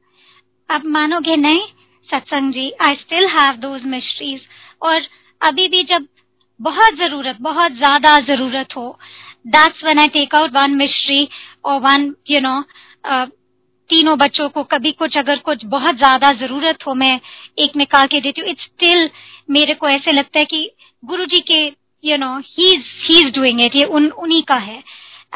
[0.68, 1.66] अब मानोगे नहीं?
[2.09, 4.41] Satsang ji I still have those mysteries
[4.82, 5.07] और
[5.41, 6.07] अभी भी जब
[6.61, 8.99] बहुत ज़रूरत, बहुत ज़्यादा ज़रूरत हो
[9.47, 11.28] that's when I take out one mystery
[11.64, 12.62] और वन यू नो
[13.91, 17.20] तीनों बच्चों को, कभी कुछ अगर कुछ बहुत ज़्यादा ज़रूरत हो, मैं
[17.59, 19.09] एक निकाल के देती हूँ इट्स स्टिल
[19.51, 20.70] मेरे को ऐसे लगता है कि
[21.03, 21.64] गुरु जी के
[22.05, 24.82] you know he is doing it ये उन, उन्हीं का है।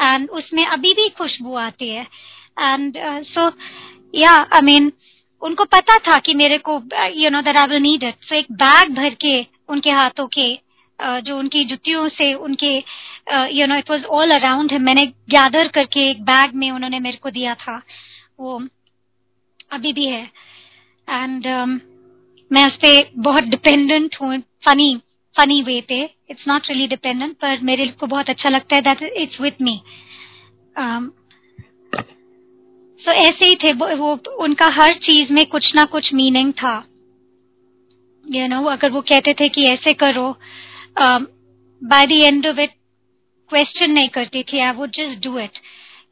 [0.01, 2.03] एंड उसमें अभी भी खुशबू आती है।
[2.59, 3.49] एंड सो
[4.13, 4.91] या आई मीन
[5.41, 6.81] उनको पता था कि मेरे को
[7.15, 9.39] you know that I will need it so एक बैग भर के
[9.69, 10.51] उनके हाथों के
[11.21, 12.75] जो उनकी जुतियों से उनके
[13.51, 17.29] you know it was all around मैंने गैदर करके एक बैग में उन्होंने मेरे को
[17.29, 17.81] दिया था।
[18.39, 18.61] वो
[19.71, 20.23] अभी भी है।
[21.07, 21.79] एंड um,
[22.51, 24.95] मैं उस पर बहुत डिपेंडेंट हूँ फनी
[25.35, 29.01] फनी वे पे। इट्स नॉट रियली डिपेंडेंट पर मेरे को बहुत अच्छा लगता है that
[29.03, 29.79] it's with me
[33.01, 36.75] so ऐसे ही थे वो उनका हर चीज़ में कुछ ना कुछ मीनिंग था।
[38.25, 40.29] यू नो अगर वो कहते थे कि ऐसे करो
[41.81, 42.71] by the end of it
[43.49, 45.59] question नहीं करती थी I would just do it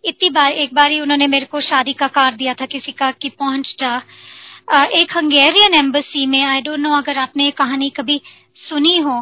[0.04, 3.12] इतनी बार, एक बार ही उन्होंने मेरे को शादी का कार्ड दिया था, किसी का
[3.12, 3.96] कि पहुँच जा।
[4.94, 8.22] एक हंगेरियन एम्बेसी में आई डोंट नो अगर आपने ये कहानी कभी
[8.60, 9.22] सुनी हो,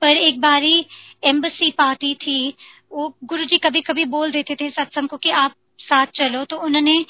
[0.00, 0.84] पर एक बारी
[1.22, 2.54] एम्बेसी पार्टी थी,
[2.92, 7.04] वो गुरुजी कभी कभी बोल देते थे सत्संग को कि आप साथ चलो तो उन्होंने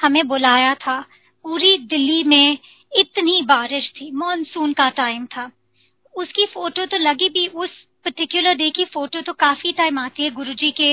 [0.00, 1.00] हमें बुलाया था।
[1.44, 2.58] पूरी दिल्ली में
[2.92, 5.50] इतनी बारिश थी मॉनसून का टाइम था।
[6.14, 7.70] उसकी फ़ोटो तो लगी भी, उस
[8.04, 10.92] पर्टिकुलर डे की फ़ोटो तो काफ़ी टाइम आती है गुरुजी के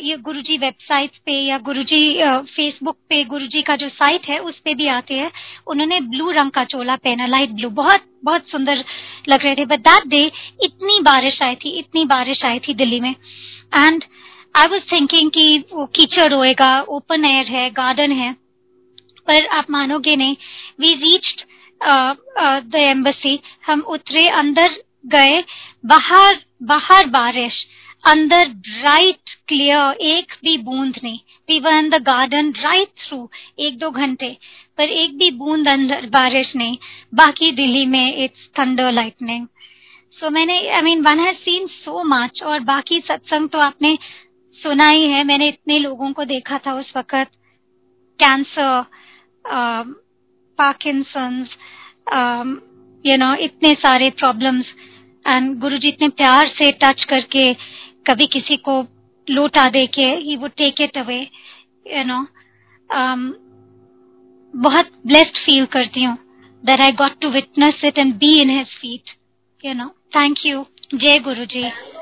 [0.00, 4.74] ये गुरुजी वेबसाइट पे या गुरुजी फेसबुक पे, गुरुजी का जो साइट है, उस पे
[4.74, 5.30] भी आते हैं।
[5.66, 8.84] उन्होंने ब्लू रंग का चोला पहना लाइट ब्लू बहुत बहुत सुंदर
[9.28, 10.24] लग रहे थे। बट दैट डे
[10.64, 14.04] इतनी बारिश आई थी, इतनी बारिश आई थी दिल्ली में। एंड
[14.54, 18.34] आई वॉज़ थिंकिंग कि वो कीचड़ होएगा ओपन एयर है गार्डन है।
[19.28, 20.36] पर आप मानोगे नहीं।
[20.80, 21.40] वी रीच्ड
[21.80, 25.42] द एम्बेसी हम उतरे, अंदर गए।
[25.84, 27.66] बाहर बाहर बारिश।
[28.04, 31.18] अंदर ब्राइट क्लियर एक भी बूंद नहीं।
[31.48, 34.36] We were in the garden right through एक दो घंटे।
[34.78, 36.76] पर एक भी बूंद अंदर बारिश नहीं।
[37.14, 39.46] बाकी दिल्ली में इट्स थंडर लाइटनिंग
[40.18, 43.96] सो मैंने I mean one has seen so much और बाकी सत्संग तो आपने
[44.58, 47.30] सुना ही है। मैंने इतने लोगों को देखा था उस वक्त।
[48.20, 48.84] कैंसर
[50.58, 51.56] पार्किंसंस
[53.04, 54.66] यू नो इतने सारे प्रॉब्लम्स
[55.24, 57.52] एंड गुरु जी इतने प्यार से टच करके
[58.06, 58.80] कभी किसी को
[59.28, 61.20] लोटा दे के ही वो take it away
[61.96, 62.24] you know
[64.54, 66.16] बहुत ब्लेस्ड फील करती हूँ
[66.64, 69.16] that I got to witness it it be in in feet
[69.64, 71.95] you know thank you जय गुरु Guruji.